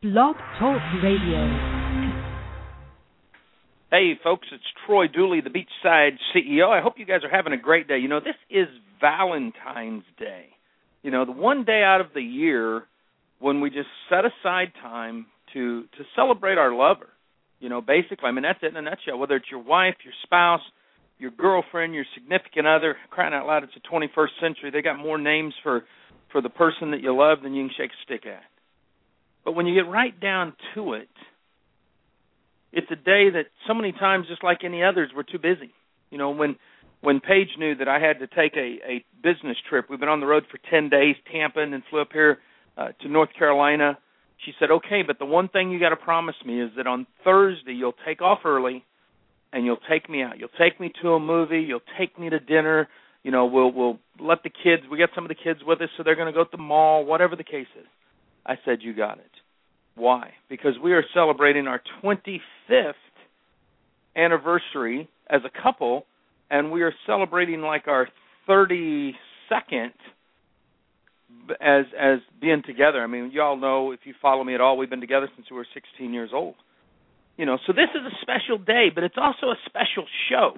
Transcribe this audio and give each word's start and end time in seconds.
Blog 0.00 0.36
Talk 0.60 0.80
Radio. 1.02 1.42
Hey, 3.90 4.12
folks, 4.22 4.46
it's 4.52 4.62
Troy 4.86 5.08
Dooly, 5.08 5.42
the 5.42 5.50
Beachside 5.50 6.18
CEO. 6.32 6.68
I 6.68 6.80
hope 6.80 6.94
you 6.98 7.04
guys 7.04 7.24
are 7.24 7.28
having 7.28 7.52
a 7.52 7.56
great 7.56 7.88
day. 7.88 7.98
You 7.98 8.06
know, 8.06 8.20
this 8.20 8.36
is 8.48 8.68
Valentine's 9.00 10.04
Day. 10.16 10.50
You 11.02 11.10
know, 11.10 11.24
the 11.24 11.32
one 11.32 11.64
day 11.64 11.82
out 11.84 12.00
of 12.00 12.14
the 12.14 12.22
year 12.22 12.84
when 13.40 13.60
we 13.60 13.70
just 13.70 13.88
set 14.08 14.20
aside 14.24 14.68
time 14.80 15.26
to 15.54 15.82
to 15.82 16.04
celebrate 16.14 16.58
our 16.58 16.72
lover. 16.72 17.08
You 17.58 17.68
know, 17.68 17.80
basically, 17.80 18.28
I 18.28 18.30
mean 18.30 18.44
that's 18.44 18.60
it 18.62 18.66
in 18.66 18.76
a 18.76 18.82
nutshell. 18.82 19.18
Whether 19.18 19.34
it's 19.34 19.50
your 19.50 19.64
wife, 19.64 19.96
your 20.04 20.14
spouse, 20.22 20.62
your 21.18 21.32
girlfriend, 21.32 21.92
your 21.92 22.04
significant 22.14 22.68
other, 22.68 22.94
crying 23.10 23.34
out 23.34 23.48
loud, 23.48 23.64
it's 23.64 23.74
the 23.74 23.80
21st 23.80 24.40
century. 24.40 24.70
They 24.70 24.80
got 24.80 24.96
more 24.96 25.18
names 25.18 25.54
for 25.64 25.82
for 26.30 26.40
the 26.40 26.50
person 26.50 26.92
that 26.92 27.00
you 27.00 27.12
love 27.16 27.38
than 27.42 27.52
you 27.52 27.66
can 27.66 27.74
shake 27.76 27.90
a 27.90 28.04
stick 28.04 28.26
at. 28.26 28.44
But 29.48 29.54
when 29.54 29.64
you 29.64 29.74
get 29.74 29.90
right 29.90 30.12
down 30.20 30.52
to 30.74 30.92
it, 30.92 31.08
it's 32.70 32.86
a 32.90 32.96
day 32.96 33.30
that 33.30 33.46
so 33.66 33.72
many 33.72 33.92
times, 33.92 34.26
just 34.28 34.44
like 34.44 34.58
any 34.62 34.84
others, 34.84 35.10
we're 35.16 35.22
too 35.22 35.38
busy. 35.38 35.72
You 36.10 36.18
know, 36.18 36.32
when 36.32 36.56
when 37.00 37.20
Paige 37.20 37.48
knew 37.58 37.74
that 37.76 37.88
I 37.88 37.98
had 37.98 38.18
to 38.18 38.26
take 38.26 38.58
a 38.58 38.76
a 38.86 39.04
business 39.22 39.56
trip, 39.66 39.86
we've 39.88 39.98
been 39.98 40.10
on 40.10 40.20
the 40.20 40.26
road 40.26 40.44
for 40.50 40.58
ten 40.70 40.90
days, 40.90 41.16
Tampa, 41.32 41.60
and 41.60 41.82
flew 41.88 42.02
up 42.02 42.10
here 42.12 42.40
uh, 42.76 42.88
to 43.00 43.08
North 43.08 43.30
Carolina. 43.38 43.96
She 44.44 44.52
said, 44.60 44.70
"Okay, 44.70 45.00
but 45.00 45.18
the 45.18 45.24
one 45.24 45.48
thing 45.48 45.70
you 45.70 45.80
got 45.80 45.88
to 45.88 45.96
promise 45.96 46.36
me 46.44 46.60
is 46.60 46.70
that 46.76 46.86
on 46.86 47.06
Thursday 47.24 47.72
you'll 47.72 47.96
take 48.06 48.20
off 48.20 48.40
early, 48.44 48.84
and 49.54 49.64
you'll 49.64 49.80
take 49.90 50.10
me 50.10 50.22
out. 50.22 50.38
You'll 50.38 50.50
take 50.60 50.78
me 50.78 50.92
to 51.00 51.14
a 51.14 51.18
movie. 51.18 51.62
You'll 51.62 51.88
take 51.98 52.18
me 52.18 52.28
to 52.28 52.38
dinner. 52.38 52.86
You 53.22 53.30
know, 53.30 53.46
we'll 53.46 53.72
we'll 53.72 53.98
let 54.20 54.42
the 54.42 54.50
kids. 54.50 54.82
We 54.90 54.98
got 54.98 55.08
some 55.14 55.24
of 55.24 55.30
the 55.30 55.42
kids 55.42 55.60
with 55.66 55.80
us, 55.80 55.88
so 55.96 56.02
they're 56.02 56.16
going 56.16 56.30
to 56.30 56.38
go 56.38 56.44
to 56.44 56.50
the 56.52 56.62
mall. 56.62 57.06
Whatever 57.06 57.34
the 57.34 57.44
case 57.44 57.72
is." 57.80 57.86
I 58.44 58.56
said, 58.64 58.78
"You 58.82 58.94
got 58.94 59.18
it." 59.18 59.30
Why? 59.98 60.30
Because 60.48 60.74
we 60.82 60.92
are 60.92 61.04
celebrating 61.12 61.66
our 61.66 61.82
25th 62.02 62.92
anniversary 64.16 65.08
as 65.28 65.40
a 65.44 65.62
couple, 65.62 66.04
and 66.50 66.70
we 66.70 66.82
are 66.82 66.92
celebrating 67.06 67.60
like 67.60 67.88
our 67.88 68.08
32nd 68.48 69.12
as 71.60 71.84
as 71.98 72.18
being 72.40 72.62
together. 72.66 73.02
I 73.02 73.06
mean, 73.06 73.30
you 73.32 73.42
all 73.42 73.56
know 73.56 73.92
if 73.92 74.00
you 74.04 74.14
follow 74.22 74.44
me 74.44 74.54
at 74.54 74.60
all, 74.60 74.76
we've 74.76 74.88
been 74.88 75.00
together 75.00 75.28
since 75.36 75.50
we 75.50 75.56
were 75.56 75.66
16 75.74 76.12
years 76.14 76.30
old. 76.32 76.54
You 77.36 77.46
know, 77.46 77.58
so 77.66 77.72
this 77.72 77.88
is 77.94 78.00
a 78.04 78.14
special 78.22 78.58
day, 78.58 78.88
but 78.94 79.04
it's 79.04 79.16
also 79.16 79.48
a 79.48 79.56
special 79.66 80.06
show 80.30 80.54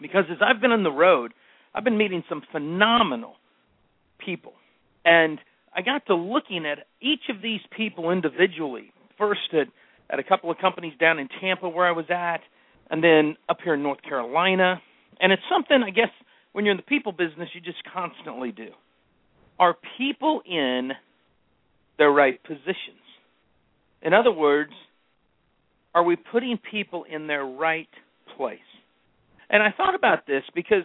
because 0.00 0.24
as 0.30 0.38
I've 0.40 0.60
been 0.60 0.72
on 0.72 0.82
the 0.82 0.90
road, 0.90 1.32
I've 1.74 1.84
been 1.84 1.98
meeting 1.98 2.24
some 2.28 2.42
phenomenal 2.50 3.34
people, 4.18 4.52
and 5.04 5.38
I 5.78 5.80
got 5.80 6.04
to 6.06 6.16
looking 6.16 6.66
at 6.66 6.88
each 7.00 7.30
of 7.30 7.40
these 7.40 7.60
people 7.76 8.10
individually. 8.10 8.92
First 9.16 9.54
at 9.54 9.68
at 10.10 10.18
a 10.18 10.24
couple 10.24 10.50
of 10.50 10.58
companies 10.58 10.94
down 10.98 11.20
in 11.20 11.28
Tampa 11.40 11.68
where 11.68 11.86
I 11.86 11.92
was 11.92 12.06
at, 12.10 12.40
and 12.90 13.04
then 13.04 13.36
up 13.48 13.58
here 13.62 13.74
in 13.74 13.82
North 13.84 14.02
Carolina. 14.02 14.82
And 15.20 15.32
it's 15.32 15.42
something 15.48 15.80
I 15.86 15.90
guess 15.90 16.08
when 16.50 16.64
you're 16.64 16.72
in 16.72 16.78
the 16.78 16.82
people 16.82 17.12
business 17.12 17.48
you 17.54 17.60
just 17.60 17.78
constantly 17.94 18.50
do. 18.50 18.70
Are 19.60 19.76
people 19.96 20.42
in 20.50 20.90
their 21.96 22.10
right 22.10 22.42
positions? 22.42 23.04
In 24.02 24.12
other 24.12 24.32
words, 24.32 24.72
are 25.94 26.02
we 26.02 26.16
putting 26.16 26.58
people 26.70 27.04
in 27.08 27.28
their 27.28 27.44
right 27.44 27.88
place? 28.36 28.58
And 29.48 29.62
I 29.62 29.72
thought 29.76 29.94
about 29.94 30.26
this 30.26 30.42
because 30.56 30.82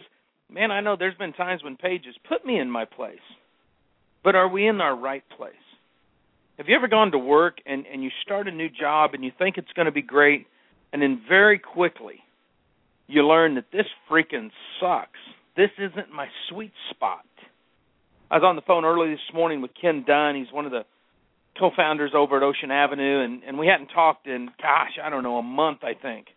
man, 0.48 0.70
I 0.70 0.80
know 0.80 0.94
there's 0.96 1.16
been 1.16 1.32
times 1.32 1.64
when 1.64 1.76
Paige 1.76 2.04
has 2.04 2.14
put 2.28 2.46
me 2.46 2.60
in 2.60 2.70
my 2.70 2.84
place 2.84 3.18
but 4.24 4.34
are 4.34 4.48
we 4.48 4.66
in 4.66 4.80
our 4.80 4.96
right 4.96 5.22
place? 5.36 5.52
Have 6.56 6.66
you 6.68 6.74
ever 6.74 6.88
gone 6.88 7.12
to 7.12 7.18
work 7.18 7.58
and, 7.66 7.84
and 7.86 8.02
you 8.02 8.10
start 8.24 8.48
a 8.48 8.52
new 8.52 8.68
job 8.68 9.10
and 9.12 9.22
you 9.22 9.30
think 9.38 9.58
it's 9.58 9.72
going 9.76 9.86
to 9.86 9.92
be 9.92 10.02
great, 10.02 10.46
and 10.92 11.02
then 11.02 11.20
very 11.28 11.58
quickly 11.58 12.20
you 13.06 13.26
learn 13.26 13.56
that 13.56 13.66
this 13.70 13.86
freaking 14.10 14.50
sucks. 14.80 15.18
This 15.56 15.70
isn't 15.78 16.10
my 16.12 16.26
sweet 16.48 16.72
spot. 16.90 17.24
I 18.30 18.36
was 18.36 18.44
on 18.44 18.56
the 18.56 18.62
phone 18.62 18.84
early 18.84 19.10
this 19.10 19.34
morning 19.34 19.60
with 19.60 19.72
Ken 19.80 20.04
Dunn. 20.06 20.34
He's 20.36 20.52
one 20.52 20.64
of 20.64 20.72
the 20.72 20.84
co-founders 21.58 22.12
over 22.16 22.36
at 22.38 22.42
Ocean 22.42 22.70
Avenue, 22.70 23.22
and 23.22 23.42
and 23.44 23.58
we 23.58 23.66
hadn't 23.66 23.88
talked 23.88 24.26
in 24.26 24.48
gosh, 24.60 24.98
I 25.02 25.10
don't 25.10 25.22
know, 25.22 25.36
a 25.36 25.42
month, 25.42 25.80
I 25.82 25.92
think. 26.00 26.28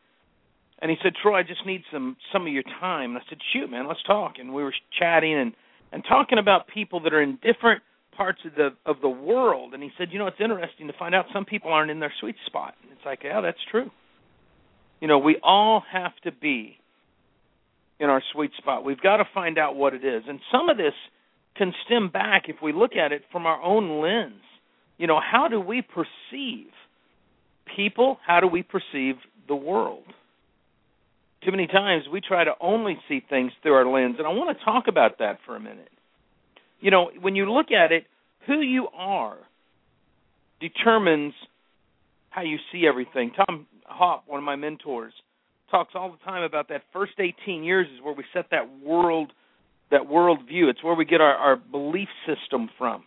And 0.80 0.92
he 0.92 0.98
said, 1.02 1.14
Troy, 1.22 1.40
I 1.40 1.44
just 1.44 1.66
need 1.66 1.82
some 1.92 2.18
some 2.34 2.46
of 2.46 2.54
your 2.54 2.64
time. 2.80 3.12
And 3.12 3.20
I 3.20 3.22
said, 3.30 3.40
Shoot, 3.54 3.72
man, 3.72 3.88
let's 3.88 4.04
talk. 4.04 4.34
And 4.40 4.54
we 4.54 4.64
were 4.64 4.74
chatting 5.00 5.34
and 5.34 5.54
and 5.92 6.04
talking 6.08 6.38
about 6.38 6.68
people 6.68 7.02
that 7.02 7.14
are 7.14 7.22
in 7.22 7.38
different 7.44 7.82
parts 8.16 8.40
of 8.46 8.56
the 8.56 8.70
of 8.86 8.98
the 9.02 9.10
world. 9.10 9.74
And 9.74 9.84
he 9.84 9.92
said, 9.98 10.10
you 10.12 10.20
know, 10.20 10.28
it's 10.28 10.42
interesting 10.42 10.88
to 10.88 10.94
find 10.98 11.14
out 11.14 11.26
some 11.32 11.46
people 11.46 11.72
aren't 11.72 11.92
in 11.92 12.00
their 12.00 12.14
sweet 12.20 12.36
spot. 12.46 12.74
And 12.84 12.92
it's 12.92 13.06
like, 13.06 13.20
yeah, 13.24 13.42
that's 13.42 13.58
true. 13.72 13.90
You 15.00 15.08
know, 15.08 15.20
we 15.20 15.38
all 15.44 15.84
have 15.92 16.14
to 16.24 16.32
be 16.32 16.78
in 18.00 18.10
our 18.10 18.22
sweet 18.34 18.52
spot. 18.58 18.84
We've 18.84 19.00
got 19.00 19.18
to 19.18 19.26
find 19.34 19.58
out 19.58 19.76
what 19.76 19.94
it 19.94 20.04
is. 20.04 20.24
And 20.28 20.40
some 20.52 20.70
of 20.70 20.78
this 20.78 20.94
can 21.56 21.74
stem 21.86 22.10
back 22.10 22.44
if 22.48 22.58
we 22.62 22.74
look 22.74 22.96
at 22.96 23.12
it 23.12 23.24
from 23.32 23.46
our 23.46 23.62
own 23.62 24.02
lens. 24.02 24.42
You 24.98 25.08
know, 25.08 25.20
how 25.20 25.48
do 25.48 25.60
we 25.60 25.82
perceive 25.82 26.68
people? 27.76 28.18
How 28.26 28.40
do 28.40 28.48
we 28.48 28.64
perceive 28.64 29.16
the 29.48 29.56
world? 29.56 30.04
Too 31.48 31.52
many 31.52 31.68
times 31.68 32.04
we 32.12 32.20
try 32.20 32.44
to 32.44 32.52
only 32.60 32.98
see 33.08 33.22
things 33.30 33.54
through 33.64 33.72
our 33.72 33.86
lens, 33.86 34.16
and 34.18 34.28
I 34.28 34.32
want 34.32 34.58
to 34.58 34.66
talk 34.66 34.90
about 34.90 35.20
that 35.20 35.38
for 35.46 35.56
a 35.56 35.62
minute. 35.62 35.88
You 36.82 36.92
know, 36.92 37.10
when 37.22 37.38
you 37.38 37.50
look 37.50 37.68
at 37.72 37.94
it, 37.94 38.04
who 38.46 38.60
you 38.60 38.90
are 38.94 39.38
determines 40.60 41.34
how 42.32 42.42
you 42.42 42.58
see 42.74 42.86
everything. 42.86 43.32
Tom 43.32 43.66
Hopp, 43.86 44.26
one 44.28 44.40
of 44.40 44.44
my 44.44 44.58
mentors, 44.58 45.14
talks 45.72 45.94
all 45.96 46.12
the 46.12 46.18
time 46.30 46.44
about 46.44 46.68
that 46.68 46.82
first 46.92 47.14
18 47.18 47.64
years 47.64 47.88
is 47.96 48.04
where 48.04 48.14
we 48.14 48.26
set 48.34 48.48
that 48.52 48.82
world 48.84 49.32
that 49.90 50.06
world 50.06 50.40
view. 50.50 50.68
It's 50.68 50.84
where 50.84 50.96
we 50.96 51.06
get 51.06 51.22
our, 51.22 51.34
our 51.34 51.56
belief 51.56 52.10
system 52.26 52.70
from. 52.78 53.06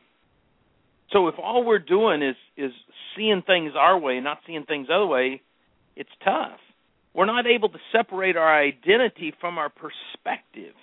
So 1.12 1.28
if 1.28 1.34
all 1.38 1.62
we're 1.62 1.78
doing 1.78 2.22
is 2.22 2.36
is 2.56 2.72
seeing 3.14 3.42
things 3.46 3.72
our 3.78 3.98
way 3.98 4.14
and 4.14 4.24
not 4.24 4.38
seeing 4.46 4.64
things 4.64 4.88
other 4.90 5.06
way, 5.06 5.42
it's 5.94 6.08
tough. 6.24 6.58
We're 7.15 7.26
not 7.26 7.47
able 7.47 7.69
to 7.71 7.78
separate 7.93 8.37
our 8.37 8.62
identity 8.62 9.34
from 9.41 9.59
our 9.59 9.69
perspective. 9.69 10.75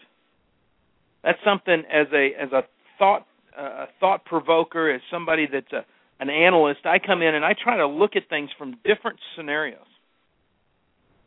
That's 1.24 1.40
something 1.44 1.84
as 1.92 2.08
a 2.14 2.30
as 2.40 2.52
a 2.52 2.64
thought 3.00 3.26
uh, 3.58 3.62
a 3.62 3.88
thought 4.00 4.26
provoker, 4.26 4.92
as 4.92 5.02
somebody 5.10 5.48
that's 5.52 5.72
a 5.72 5.86
an 6.20 6.30
analyst, 6.30 6.80
I 6.86 6.98
come 7.00 7.22
in 7.22 7.36
and 7.36 7.46
I 7.46 7.54
try 7.62 7.78
to 7.78 7.88
look 7.88 8.16
at 8.16 8.28
things 8.30 8.50
from 8.58 8.76
different 8.84 9.20
scenarios. 9.36 9.80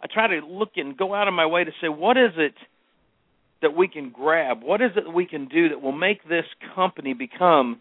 I 0.03 0.07
try 0.13 0.27
to 0.27 0.47
look 0.47 0.71
and 0.77 0.97
go 0.97 1.15
out 1.15 1.29
of 1.29 1.35
my 1.35 1.47
way 1.47 1.65
to 1.65 1.71
say 1.81 1.89
what 1.89 2.17
is 2.17 2.33
it 2.37 2.55
that 3.63 3.77
we 3.77 3.89
can 3.89 4.11
grab? 4.11 4.63
What 4.63 4.81
is 4.81 4.91
it 4.97 5.05
that 5.05 5.11
we 5.11 5.27
can 5.27 5.47
do 5.47 5.69
that 5.69 5.81
will 5.81 5.93
make 5.93 6.27
this 6.29 6.47
company 6.75 7.13
become 7.13 7.81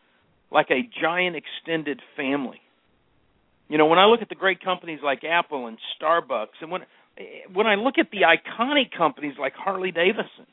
like 0.52 0.68
a 0.70 0.88
giant 1.02 1.36
extended 1.36 2.02
family? 2.16 2.62
You 3.70 3.78
know, 3.78 3.86
when 3.86 4.00
I 4.00 4.06
look 4.06 4.22
at 4.22 4.30
the 4.30 4.36
great 4.36 4.64
companies 4.64 5.00
like 5.04 5.24
Apple 5.24 5.68
and 5.68 5.78
Starbucks, 6.00 6.60
and 6.62 6.72
when 6.72 6.82
when 7.54 7.68
I 7.68 7.76
look 7.76 7.96
at 7.98 8.12
the 8.12 8.22
iconic 8.22 8.92
companies 8.98 9.34
like 9.40 9.54
Harley 9.54 9.92
Davidson, 9.92 10.48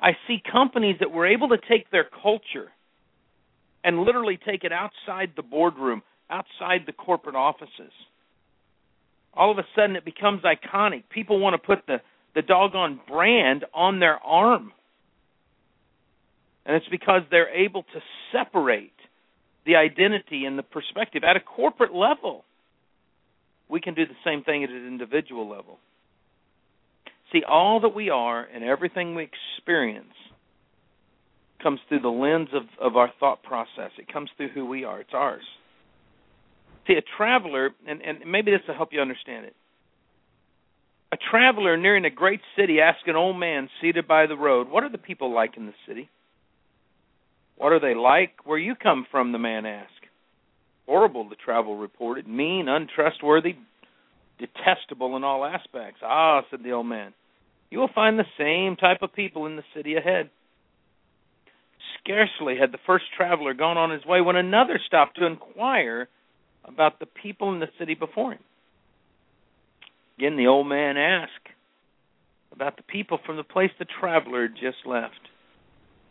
I 0.00 0.12
see 0.26 0.42
companies 0.50 0.96
that 1.00 1.10
were 1.10 1.26
able 1.26 1.48
to 1.48 1.58
take 1.68 1.90
their 1.90 2.06
culture 2.22 2.70
and 3.84 4.00
literally 4.00 4.38
take 4.44 4.64
it 4.64 4.72
outside 4.72 5.32
the 5.36 5.42
boardroom, 5.42 6.02
outside 6.30 6.82
the 6.86 6.92
corporate 6.92 7.36
offices. 7.36 7.92
All 9.34 9.50
of 9.50 9.58
a 9.58 9.66
sudden, 9.74 9.96
it 9.96 10.04
becomes 10.04 10.42
iconic. 10.42 11.04
People 11.10 11.38
want 11.38 11.54
to 11.54 11.58
put 11.58 11.86
the 11.86 11.98
the 12.34 12.42
doggone 12.42 13.00
brand 13.08 13.64
on 13.72 13.98
their 13.98 14.18
arm, 14.18 14.70
and 16.66 16.76
it's 16.76 16.88
because 16.90 17.22
they're 17.30 17.48
able 17.48 17.82
to 17.82 18.00
separate 18.30 18.92
the 19.64 19.76
identity 19.76 20.44
and 20.44 20.58
the 20.58 20.62
perspective 20.62 21.24
at 21.24 21.36
a 21.36 21.40
corporate 21.40 21.94
level 21.94 22.44
we 23.68 23.80
can 23.80 23.94
do 23.94 24.06
the 24.06 24.14
same 24.24 24.42
thing 24.42 24.64
at 24.64 24.70
an 24.70 24.86
individual 24.86 25.48
level. 25.48 25.78
See, 27.32 27.42
all 27.48 27.80
that 27.80 27.94
we 27.94 28.10
are 28.10 28.44
and 28.44 28.62
everything 28.62 29.14
we 29.14 29.28
experience 29.58 30.14
comes 31.62 31.80
through 31.88 32.00
the 32.00 32.08
lens 32.08 32.48
of, 32.54 32.62
of 32.80 32.96
our 32.96 33.10
thought 33.18 33.42
process. 33.42 33.90
It 33.98 34.12
comes 34.12 34.30
through 34.36 34.50
who 34.50 34.66
we 34.66 34.84
are. 34.84 35.00
It's 35.00 35.10
ours. 35.12 35.42
See, 36.86 36.94
a 36.94 37.02
traveler, 37.16 37.70
and, 37.86 38.00
and 38.02 38.18
maybe 38.30 38.52
this 38.52 38.60
will 38.68 38.76
help 38.76 38.90
you 38.92 39.00
understand 39.00 39.46
it. 39.46 39.56
A 41.12 41.16
traveler 41.30 41.76
nearing 41.76 42.04
a 42.04 42.10
great 42.10 42.40
city 42.56 42.80
asks 42.80 43.02
an 43.06 43.16
old 43.16 43.38
man 43.38 43.68
seated 43.80 44.06
by 44.06 44.26
the 44.26 44.36
road, 44.36 44.68
What 44.68 44.84
are 44.84 44.90
the 44.90 44.98
people 44.98 45.34
like 45.34 45.56
in 45.56 45.66
the 45.66 45.74
city? 45.88 46.08
What 47.56 47.72
are 47.72 47.80
they 47.80 47.94
like 47.94 48.44
where 48.44 48.58
you 48.58 48.74
come 48.74 49.06
from? 49.10 49.32
The 49.32 49.38
man 49.38 49.66
asked. 49.66 49.92
Horrible, 50.86 51.28
the 51.28 51.36
travel 51.36 51.76
reported. 51.76 52.28
Mean, 52.28 52.68
untrustworthy, 52.68 53.56
detestable 54.38 55.16
in 55.16 55.24
all 55.24 55.44
aspects. 55.44 56.00
Ah, 56.02 56.42
said 56.50 56.62
the 56.62 56.72
old 56.72 56.86
man, 56.86 57.12
you 57.70 57.78
will 57.78 57.90
find 57.94 58.18
the 58.18 58.24
same 58.38 58.76
type 58.76 59.02
of 59.02 59.12
people 59.12 59.46
in 59.46 59.56
the 59.56 59.64
city 59.74 59.96
ahead. 59.96 60.30
Scarcely 62.00 62.56
had 62.58 62.72
the 62.72 62.78
first 62.86 63.04
traveler 63.16 63.52
gone 63.52 63.76
on 63.76 63.90
his 63.90 64.04
way 64.04 64.20
when 64.20 64.36
another 64.36 64.78
stopped 64.86 65.18
to 65.18 65.26
inquire 65.26 66.08
about 66.64 67.00
the 67.00 67.06
people 67.06 67.52
in 67.52 67.58
the 67.58 67.68
city 67.78 67.94
before 67.94 68.32
him. 68.32 68.42
Again, 70.18 70.36
the 70.36 70.46
old 70.46 70.68
man 70.68 70.96
asked 70.96 71.32
about 72.52 72.76
the 72.76 72.82
people 72.84 73.18
from 73.26 73.36
the 73.36 73.44
place 73.44 73.70
the 73.78 73.86
traveler 74.00 74.42
had 74.42 74.54
just 74.54 74.86
left. 74.86 75.20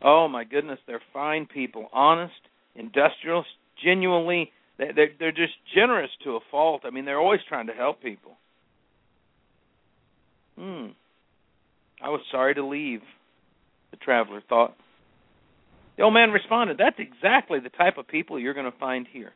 Oh 0.02 0.28
my 0.28 0.44
goodness, 0.44 0.80
they're 0.86 1.02
fine 1.14 1.48
people, 1.48 1.88
honest, 1.92 2.34
industrious, 2.76 3.46
genuinely 3.84 4.52
they're 4.78 5.12
they're 5.20 5.32
just 5.32 5.54
generous 5.74 6.12
to 6.24 6.36
a 6.36 6.40
fault. 6.52 6.82
I 6.86 6.90
mean, 6.90 7.06
they're 7.06 7.20
always 7.20 7.42
trying 7.48 7.68
to 7.68 7.74
help 7.74 8.02
people. 8.02 8.38
Hmm. 10.58 10.88
I 12.02 12.10
was 12.10 12.22
sorry 12.32 12.56
to 12.56 12.66
leave, 12.66 13.02
the 13.92 13.98
traveler 13.98 14.42
thought. 14.48 14.76
The 15.98 16.04
old 16.04 16.14
man 16.14 16.32
responded, 16.32 16.78
That's 16.78 17.00
exactly 17.00 17.60
the 17.60 17.70
type 17.70 17.98
of 17.98 18.08
people 18.08 18.40
you're 18.40 18.54
going 18.54 18.72
to 18.72 18.78
find 18.78 19.08
here. 19.12 19.32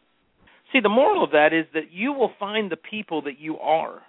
See, 0.72 0.82
the 0.82 0.90
moral 0.90 1.24
of 1.24 1.32
that 1.32 1.54
is 1.54 1.66
that 1.74 1.92
you 1.92 2.14
will 2.14 2.32
find 2.40 2.72
the 2.72 2.78
people 2.78 3.24
that 3.24 3.40
you 3.40 3.58
are. 3.58 4.02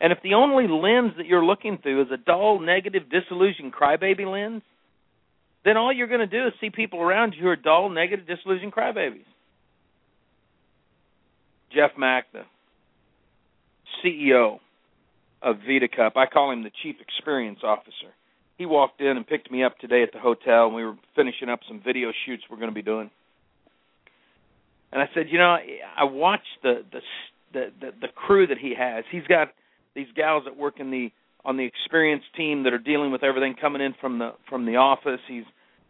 And 0.00 0.12
if 0.12 0.18
the 0.22 0.34
only 0.34 0.66
lens 0.66 1.12
that 1.16 1.26
you're 1.26 1.44
looking 1.44 1.78
through 1.78 2.02
is 2.02 2.08
a 2.12 2.16
dull, 2.16 2.58
negative, 2.58 3.04
disillusioned 3.10 3.72
crybaby 3.72 4.30
lens, 4.30 4.62
then 5.64 5.76
all 5.76 5.92
you're 5.92 6.06
going 6.06 6.20
to 6.20 6.26
do 6.26 6.46
is 6.46 6.52
see 6.60 6.70
people 6.70 7.00
around 7.00 7.34
you 7.34 7.42
who 7.42 7.48
are 7.48 7.56
dull, 7.56 7.90
negative, 7.90 8.26
disillusioned 8.26 8.72
crybabies. 8.72 9.26
Jeff 11.80 11.96
the 11.96 12.42
CEO 14.04 14.58
of 15.40 15.56
VitaCup, 15.66 16.14
I 16.14 16.26
call 16.26 16.50
him 16.50 16.62
the 16.62 16.70
Chief 16.82 16.96
Experience 17.00 17.60
Officer. 17.62 18.12
He 18.58 18.66
walked 18.66 19.00
in 19.00 19.16
and 19.16 19.26
picked 19.26 19.50
me 19.50 19.64
up 19.64 19.78
today 19.78 20.02
at 20.02 20.12
the 20.12 20.18
hotel, 20.18 20.66
and 20.66 20.74
we 20.74 20.84
were 20.84 20.96
finishing 21.16 21.48
up 21.48 21.60
some 21.66 21.80
video 21.82 22.10
shoots 22.26 22.42
we're 22.50 22.58
going 22.58 22.68
to 22.68 22.74
be 22.74 22.82
doing. 22.82 23.10
And 24.92 25.00
I 25.00 25.06
said, 25.14 25.28
you 25.30 25.38
know, 25.38 25.56
I 25.96 26.04
watched 26.04 26.44
the 26.62 26.84
the 26.92 27.00
the 27.54 27.72
the, 27.80 27.90
the 28.02 28.08
crew 28.08 28.46
that 28.46 28.58
he 28.58 28.74
has. 28.78 29.04
He's 29.10 29.26
got 29.26 29.48
these 29.94 30.08
gals 30.14 30.44
that 30.44 30.58
work 30.58 30.80
in 30.80 30.90
the 30.90 31.10
on 31.46 31.56
the 31.56 31.64
experience 31.64 32.24
team 32.36 32.64
that 32.64 32.74
are 32.74 32.78
dealing 32.78 33.10
with 33.10 33.22
everything 33.22 33.54
coming 33.58 33.80
in 33.80 33.94
from 34.02 34.18
the 34.18 34.34
from 34.50 34.66
the 34.66 34.76
office. 34.76 35.20
He's 35.26 35.44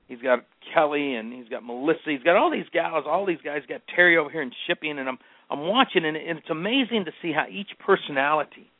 he's 0.07 0.21
got 0.21 0.45
Kelly 0.73 1.17
and 1.17 1.33
he's 1.33 1.49
got 1.49 1.65
Melissa. 1.65 1.99
He's 2.07 2.23
got 2.23 2.37
all 2.37 2.53
these 2.53 2.69
gals, 2.73 3.07
all 3.09 3.27
these 3.27 3.41
guys. 3.45 3.63
He's 3.63 3.69
got 3.69 3.81
Terry 3.93 4.17
over 4.17 4.31
here 4.31 4.43
in 4.43 4.53
shipping, 4.69 5.01
and 5.01 5.09
I'm 5.09 5.19
I'm 5.50 5.67
watching, 5.67 6.05
and 6.05 6.17
it's 6.17 6.50
amazing 6.50 7.06
to 7.06 7.12
see 7.20 7.32
how 7.32 7.47
each 7.50 7.70
personality 7.85 8.70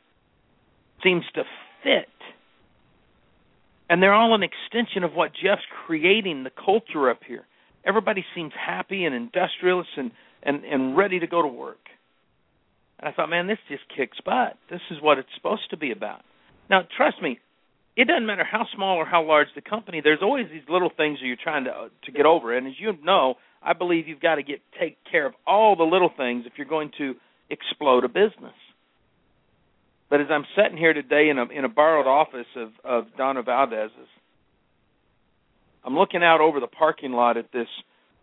seems 1.02 1.25
to 1.34 1.43
fit. 1.82 2.08
And 3.88 4.00
they're 4.00 4.14
all 4.14 4.34
an 4.37 4.44
extension 4.44 5.02
of 5.02 5.12
what 5.14 5.32
Jeff's 5.32 5.62
creating, 5.87 6.44
the 6.44 6.50
culture 6.50 7.11
up 7.11 7.20
here. 7.26 7.44
Everybody 7.84 8.25
seems 8.34 8.52
happy 8.55 9.05
and 9.05 9.14
industrious 9.14 9.87
and, 9.96 10.12
and, 10.44 10.64
and 10.64 10.96
ready 10.96 11.19
to 11.19 11.26
go 11.26 11.43
to 11.43 11.49
work. 11.49 11.88
And 13.00 13.08
I 13.08 13.12
thought, 13.12 13.31
man, 13.31 13.49
this 13.49 13.58
just 13.69 13.82
kicks 13.96 14.19
butt. 14.25 14.56
This 14.70 14.82
is 14.90 14.99
what 15.00 15.19
it's 15.19 15.28
supposed 15.34 15.70
to 15.70 15.76
be 15.76 15.90
about. 15.90 16.20
Now, 16.69 16.82
trust 16.96 17.20
me, 17.20 17.40
it 18.00 18.06
doesn't 18.06 18.25
matter 18.25 18.44
how 18.50 18.67
small 18.75 18.97
or 18.97 19.05
how 19.05 19.23
large 19.23 19.49
the 19.55 19.61
company. 19.61 20.00
There's 20.02 20.23
always 20.23 20.47
these 20.50 20.62
little 20.70 20.88
things 20.97 21.19
that 21.20 21.26
you're 21.26 21.37
trying 21.43 21.64
to 21.64 21.70
uh, 21.70 21.88
to 22.05 22.12
get 22.12 22.25
over. 22.25 22.56
And 22.56 22.67
as 22.67 22.73
you 22.79 22.94
know, 23.02 23.35
I 23.62 23.75
believe 23.75 24.08
you've 24.08 24.20
got 24.20 24.37
to 24.37 24.43
get 24.43 24.61
take 24.81 24.97
care 25.11 25.26
of 25.26 25.35
all 25.47 25.76
the 25.76 25.85
little 25.85 26.11
things 26.17 26.44
if 26.47 26.55
you're 26.56 26.67
going 26.67 26.93
to 26.97 27.14
explode 27.50 28.05
a 28.05 28.08
business. 28.08 28.56
But 30.08 30.23
as 30.23 30.29
I'm 30.31 30.47
sitting 30.56 30.79
here 30.79 30.94
today 30.94 31.29
in 31.29 31.38
a 31.38 31.44
in 31.44 31.67
a 31.67 31.69
borrowed 31.69 32.06
office 32.06 32.47
of 32.56 32.70
of 32.85 33.05
Donna 33.19 33.43
Valdez's, 33.43 34.08
I'm 35.85 35.94
looking 35.94 36.23
out 36.23 36.41
over 36.41 36.58
the 36.58 36.69
parking 36.69 37.12
lot 37.12 37.37
at 37.37 37.53
this 37.53 37.69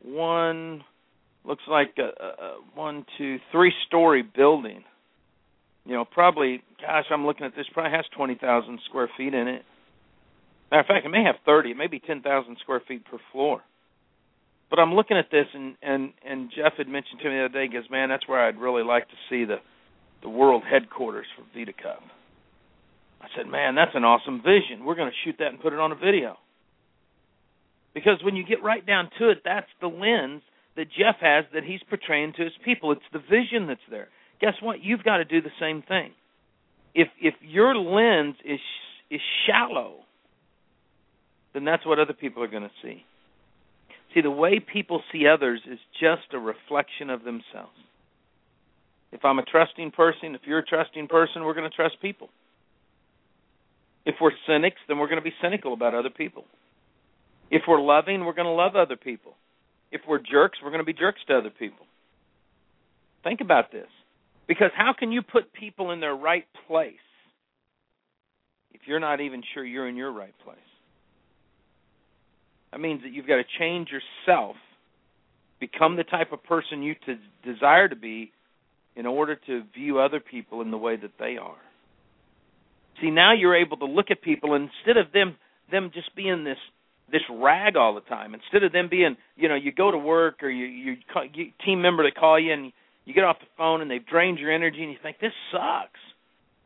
one 0.03 0.83
looks 1.45 1.63
like 1.69 1.93
a, 1.99 2.23
a 2.23 2.57
one 2.73 3.05
two 3.19 3.37
three 3.51 3.73
story 3.85 4.23
building. 4.23 4.83
You 5.87 5.93
know, 5.93 6.03
probably 6.03 6.61
gosh, 6.81 7.05
I'm 7.09 7.25
looking 7.25 7.45
at 7.45 7.55
this 7.55 7.65
probably 7.73 7.95
has 7.95 8.05
twenty 8.15 8.35
thousand 8.35 8.79
square 8.89 9.09
feet 9.17 9.33
in 9.33 9.47
it. 9.47 9.63
Matter 10.69 10.81
of 10.81 10.85
fact, 10.85 11.05
it 11.05 11.09
may 11.09 11.23
have 11.23 11.35
thirty, 11.45 11.71
it 11.71 11.77
may 11.77 11.87
be 11.87 11.99
ten 11.99 12.21
thousand 12.21 12.57
square 12.61 12.81
feet 12.85 13.05
per 13.05 13.17
floor. 13.31 13.61
But 14.69 14.79
I'm 14.79 14.93
looking 14.93 15.17
at 15.17 15.31
this, 15.31 15.45
and 15.53 15.75
and 15.81 16.11
and 16.27 16.51
Jeff 16.53 16.73
had 16.77 16.89
mentioned 16.89 17.21
to 17.23 17.29
me 17.29 17.37
the 17.37 17.45
other 17.45 17.53
day, 17.53 17.67
he 17.71 17.73
goes, 17.73 17.89
"Man, 17.89 18.09
that's 18.09 18.27
where 18.27 18.45
I'd 18.45 18.59
really 18.59 18.83
like 18.83 19.07
to 19.07 19.15
see 19.29 19.45
the 19.45 19.57
the 20.21 20.29
world 20.29 20.63
headquarters 20.69 21.27
for 21.37 21.43
VitaCup." 21.57 22.03
I 23.21 23.27
said, 23.37 23.47
"Man, 23.47 23.75
that's 23.75 23.95
an 23.95 24.03
awesome 24.03 24.41
vision. 24.43 24.83
We're 24.83 24.95
going 24.95 25.09
to 25.09 25.17
shoot 25.23 25.37
that 25.39 25.47
and 25.47 25.61
put 25.61 25.71
it 25.71 25.79
on 25.79 25.93
a 25.93 25.95
video." 25.95 26.35
Because 27.93 28.19
when 28.23 28.35
you 28.35 28.43
get 28.43 28.61
right 28.61 28.85
down 28.85 29.09
to 29.19 29.29
it, 29.29 29.39
that's 29.45 29.71
the 29.79 29.87
lens 29.87 30.41
that 30.75 30.87
Jeff 30.91 31.15
has 31.21 31.45
that 31.53 31.63
he's 31.63 31.79
portraying 31.89 32.33
to 32.33 32.43
his 32.43 32.53
people. 32.65 32.91
It's 32.91 33.01
the 33.13 33.19
vision 33.19 33.67
that's 33.67 33.79
there. 33.89 34.09
Guess 34.39 34.53
what? 34.61 34.83
You've 34.83 35.03
got 35.03 35.17
to 35.17 35.25
do 35.25 35.41
the 35.41 35.51
same 35.59 35.81
thing. 35.81 36.11
If 36.93 37.07
if 37.21 37.35
your 37.41 37.75
lens 37.75 38.35
is 38.45 38.59
is 39.09 39.21
shallow, 39.45 39.95
then 41.53 41.65
that's 41.65 41.85
what 41.85 41.99
other 41.99 42.13
people 42.13 42.43
are 42.43 42.47
going 42.47 42.63
to 42.63 42.71
see. 42.83 43.03
See, 44.13 44.21
the 44.21 44.31
way 44.31 44.59
people 44.59 45.01
see 45.11 45.27
others 45.27 45.61
is 45.69 45.79
just 45.99 46.33
a 46.33 46.39
reflection 46.39 47.09
of 47.09 47.23
themselves. 47.23 47.77
If 49.11 49.23
I'm 49.23 49.39
a 49.39 49.43
trusting 49.43 49.91
person, 49.91 50.35
if 50.35 50.41
you're 50.45 50.59
a 50.59 50.65
trusting 50.65 51.07
person, 51.07 51.43
we're 51.43 51.53
going 51.53 51.69
to 51.69 51.75
trust 51.75 51.95
people. 52.01 52.29
If 54.05 54.15
we're 54.21 54.31
cynics, 54.47 54.77
then 54.87 54.97
we're 54.97 55.07
going 55.07 55.19
to 55.19 55.23
be 55.23 55.33
cynical 55.41 55.73
about 55.73 55.93
other 55.93 56.09
people. 56.09 56.45
If 57.49 57.63
we're 57.67 57.81
loving, 57.81 58.25
we're 58.25 58.33
going 58.33 58.45
to 58.45 58.51
love 58.51 58.75
other 58.75 58.95
people. 58.95 59.33
If 59.91 60.01
we're 60.07 60.19
jerks, 60.19 60.59
we're 60.63 60.71
going 60.71 60.81
to 60.81 60.85
be 60.85 60.93
jerks 60.93 61.19
to 61.27 61.37
other 61.37 61.49
people. 61.49 61.85
Think 63.23 63.41
about 63.41 63.71
this. 63.71 63.87
Because 64.47 64.71
how 64.75 64.93
can 64.97 65.11
you 65.11 65.21
put 65.21 65.53
people 65.53 65.91
in 65.91 65.99
their 65.99 66.15
right 66.15 66.45
place 66.67 66.93
if 68.71 68.81
you're 68.85 68.99
not 68.99 69.19
even 69.19 69.43
sure 69.53 69.63
you're 69.63 69.87
in 69.87 69.95
your 69.95 70.11
right 70.11 70.33
place? 70.43 70.57
That 72.71 72.79
means 72.79 73.01
that 73.03 73.11
you've 73.11 73.27
got 73.27 73.37
to 73.37 73.43
change 73.59 73.89
yourself, 73.89 74.55
become 75.59 75.95
the 75.95 76.03
type 76.03 76.31
of 76.31 76.43
person 76.43 76.81
you 76.81 76.95
to 77.05 77.15
desire 77.53 77.87
to 77.87 77.95
be 77.95 78.31
in 78.95 79.05
order 79.05 79.35
to 79.47 79.63
view 79.75 79.99
other 79.99 80.19
people 80.19 80.61
in 80.61 80.71
the 80.71 80.77
way 80.77 80.95
that 80.95 81.11
they 81.19 81.37
are. 81.37 81.57
See, 83.01 83.11
now 83.11 83.33
you're 83.33 83.55
able 83.55 83.77
to 83.77 83.85
look 83.85 84.07
at 84.09 84.21
people 84.21 84.55
instead 84.55 84.97
of 84.97 85.11
them 85.13 85.35
them 85.69 85.91
just 85.93 86.15
being 86.15 86.43
this 86.43 86.57
this 87.11 87.21
rag 87.29 87.77
all 87.77 87.95
the 87.95 88.01
time, 88.01 88.33
instead 88.33 88.63
of 88.63 88.73
them 88.73 88.89
being, 88.89 89.15
you 89.37 89.47
know, 89.47 89.55
you 89.55 89.71
go 89.71 89.91
to 89.91 89.97
work 89.97 90.43
or 90.43 90.49
you 90.49 90.65
you, 90.65 90.95
you 91.33 91.51
team 91.65 91.81
member 91.81 92.03
to 92.03 92.11
call 92.11 92.39
you 92.39 92.53
and 92.53 92.73
you 93.07 93.13
get 93.13 93.23
off 93.23 93.39
the 93.39 93.47
phone 93.57 93.79
and 93.81 93.89
they've 93.89 94.05
drained 94.05 94.37
your 94.37 94.51
energy 94.51 94.83
and 94.83 94.91
you 94.91 94.97
think 95.01 95.17
this 95.21 95.31
sucks. 95.49 95.99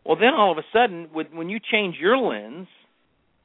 Well, 0.04 0.16
then 0.16 0.34
all 0.34 0.52
of 0.52 0.58
a 0.58 0.66
sudden, 0.74 1.08
when 1.14 1.50
you 1.50 1.60
change 1.60 1.98
your 2.02 2.18
lens 2.18 2.68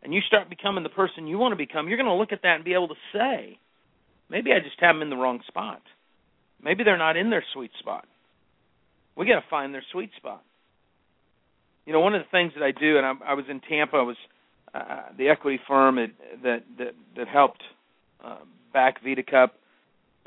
and 0.02 0.14
you 0.14 0.22
start 0.26 0.48
becoming 0.48 0.82
the 0.82 0.88
person 0.88 1.26
you 1.26 1.36
want 1.36 1.52
to 1.52 1.56
become, 1.56 1.88
you're 1.88 1.98
going 1.98 2.08
to 2.08 2.14
look 2.14 2.32
at 2.32 2.40
that 2.42 2.56
and 2.56 2.64
be 2.64 2.72
able 2.72 2.88
to 2.88 2.94
say, 3.12 3.58
maybe 4.30 4.50
I 4.52 4.60
just 4.60 4.80
have 4.80 4.94
them 4.94 5.02
in 5.02 5.10
the 5.10 5.16
wrong 5.16 5.40
spot. 5.46 5.82
Maybe 6.62 6.84
they're 6.84 6.96
not 6.96 7.18
in 7.18 7.28
their 7.28 7.44
sweet 7.52 7.70
spot. 7.78 8.06
We 9.14 9.26
got 9.26 9.40
to 9.40 9.46
find 9.50 9.74
their 9.74 9.84
sweet 9.92 10.10
spot. 10.16 10.42
You 11.84 11.92
know, 11.92 12.00
one 12.00 12.14
of 12.14 12.22
the 12.22 12.30
things 12.30 12.54
that 12.56 12.64
I 12.64 12.72
do, 12.72 12.96
and 12.96 13.04
I, 13.04 13.12
I 13.32 13.34
was 13.34 13.44
in 13.50 13.60
Tampa, 13.60 13.98
I 13.98 14.02
was 14.02 14.16
uh, 14.74 15.02
the 15.18 15.28
equity 15.28 15.60
firm 15.68 15.96
that 15.96 16.12
that 16.42 16.94
that, 17.14 17.28
helped 17.28 17.62
uh, 18.24 18.38
back 18.72 19.04
VitaCup. 19.04 19.50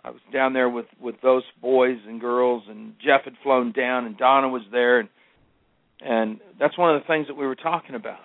I 0.04 0.12
was 0.12 0.22
down 0.32 0.54
there 0.54 0.70
with 0.70 0.86
with 1.00 1.16
those 1.22 1.44
boys 1.62 1.98
and 2.08 2.22
girls, 2.22 2.64
and 2.70 2.94
Jeff 3.04 3.26
had 3.26 3.34
flown 3.44 3.72
down, 3.72 4.06
and 4.06 4.18
Donna 4.18 4.50
was 4.50 4.64
there, 4.72 5.00
and 5.00 5.10
and 6.02 6.40
that's 6.60 6.78
one 6.78 6.96
of 6.96 7.02
the 7.02 7.08
things 7.08 7.28
that 7.28 7.36
we 7.36 7.46
were 7.46 7.56
talking 7.56 7.96
about 7.96 8.20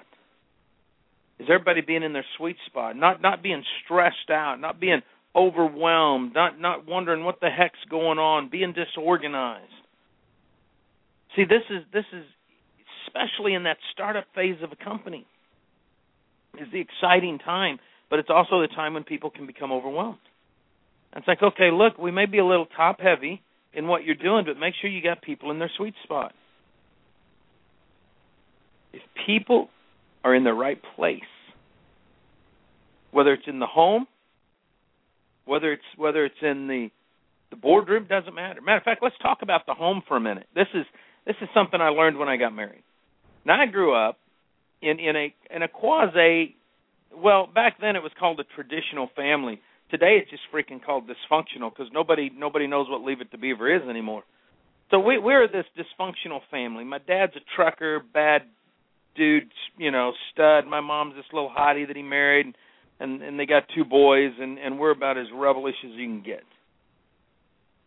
is 1.39 1.49
everybody 1.51 1.81
being 1.81 2.03
in 2.03 2.13
their 2.13 2.25
sweet 2.39 2.57
spot, 2.67 2.97
not 2.97 3.21
not 3.21 3.43
being 3.43 3.63
stressed 3.85 4.31
out, 4.31 4.61
not 4.61 4.81
being 4.81 5.01
overwhelmed, 5.35 6.33
not 6.35 6.61
not 6.61 6.87
wondering 6.87 7.25
what 7.25 7.41
the 7.41 7.51
heck's 7.51 7.79
going 7.91 8.19
on, 8.19 8.49
being 8.51 8.73
disorganized. 8.73 9.71
See, 11.35 11.45
this 11.45 11.63
is 11.71 11.83
this 11.93 12.05
is 12.13 12.25
especially 13.07 13.55
in 13.55 13.65
that 13.65 13.79
startup 13.93 14.25
phase 14.35 14.57
of 14.63 14.71
a 14.73 14.77
company 14.77 15.27
is 16.59 16.69
the 16.73 16.81
exciting 16.81 17.39
time, 17.39 17.79
but 18.11 18.21
it's 18.21 18.31
also 18.31 18.61
the 18.61 18.69
time 18.69 18.95
when 18.95 19.03
people 19.03 19.31
can 19.31 19.47
become 19.47 19.73
overwhelmed. 19.73 20.19
It's 21.17 21.29
like, 21.29 21.43
okay, 21.43 21.71
look, 21.73 21.99
we 21.99 22.11
may 22.11 22.27
be 22.27 22.39
a 22.39 22.45
little 22.45 22.67
top 22.67 23.01
heavy 23.01 23.43
in 23.73 23.87
what 23.87 24.05
you're 24.05 24.15
doing, 24.15 24.45
but 24.45 24.59
make 24.59 24.75
sure 24.81 24.91
you 24.91 25.03
got 25.03 25.23
people 25.23 25.51
in 25.51 25.59
their 25.59 25.71
sweet 25.77 25.95
spot. 26.05 26.33
If 28.93 29.03
people 29.27 29.69
are 30.25 30.35
in 30.35 30.43
the 30.43 30.53
right 30.53 30.81
place. 30.97 31.21
Whether 33.11 33.35
it's 33.35 33.47
in 33.47 33.61
the 33.61 33.67
home, 33.67 34.07
whether 35.45 35.73
it's 35.73 35.83
whether 35.97 36.25
it's 36.25 36.35
in 36.43 36.67
the 36.67 36.89
the 37.51 37.57
boardroom, 37.57 38.07
doesn't 38.09 38.35
matter. 38.35 38.61
Matter 38.61 38.79
of 38.79 38.83
fact, 38.83 39.03
let's 39.03 39.15
talk 39.23 39.39
about 39.43 39.67
the 39.67 39.75
home 39.75 40.03
for 40.09 40.17
a 40.17 40.21
minute. 40.21 40.47
This 40.55 40.67
is 40.75 40.87
this 41.27 41.37
is 41.41 41.49
something 41.55 41.81
I 41.81 41.91
learned 41.91 42.19
when 42.19 42.29
I 42.29 42.37
got 42.37 42.53
married. 42.55 42.83
Now 43.45 43.61
I 43.61 43.67
grew 43.67 43.95
up 43.95 44.19
in 44.83 44.99
in 44.99 45.15
a 45.15 45.35
in 45.55 45.63
a 45.63 45.69
quasi 45.69 46.57
well 47.15 47.47
back 47.47 47.77
then 47.81 47.95
it 47.95 48.03
was 48.03 48.13
called 48.19 48.41
a 48.41 48.45
traditional 48.57 49.09
family. 49.15 49.61
Today 49.95 50.19
it's 50.21 50.29
just 50.29 50.43
freaking 50.53 50.85
called 50.85 51.05
dysfunctional 51.05 51.71
because 51.71 51.87
nobody 51.93 52.29
nobody 52.37 52.67
knows 52.67 52.89
what 52.91 53.03
Leave 53.03 53.21
It 53.21 53.31
to 53.31 53.39
Beaver 53.39 53.77
is 53.77 53.89
anymore. 53.89 54.25
So 54.91 54.99
we 54.99 55.21
we're 55.21 55.47
this 55.47 55.67
dysfunctional 55.79 56.41
family. 56.51 56.83
My 56.83 56.99
dad's 56.99 57.35
a 57.37 57.41
trucker, 57.55 58.03
bad 58.13 58.43
dude, 59.15 59.53
you 59.79 59.93
know, 59.93 60.11
stud. 60.33 60.67
My 60.67 60.81
mom's 60.81 61.15
this 61.15 61.25
little 61.33 61.49
hottie 61.49 61.87
that 61.87 61.95
he 61.95 62.03
married, 62.03 62.57
and 62.99 63.23
and 63.23 63.39
they 63.39 63.47
got 63.47 63.67
two 63.73 63.85
boys, 63.85 64.33
and 64.41 64.59
and 64.59 64.81
we're 64.81 64.91
about 64.91 65.17
as 65.17 65.27
rebellish 65.33 65.77
as 65.85 65.93
you 65.93 66.09
can 66.09 66.25
get. 66.25 66.43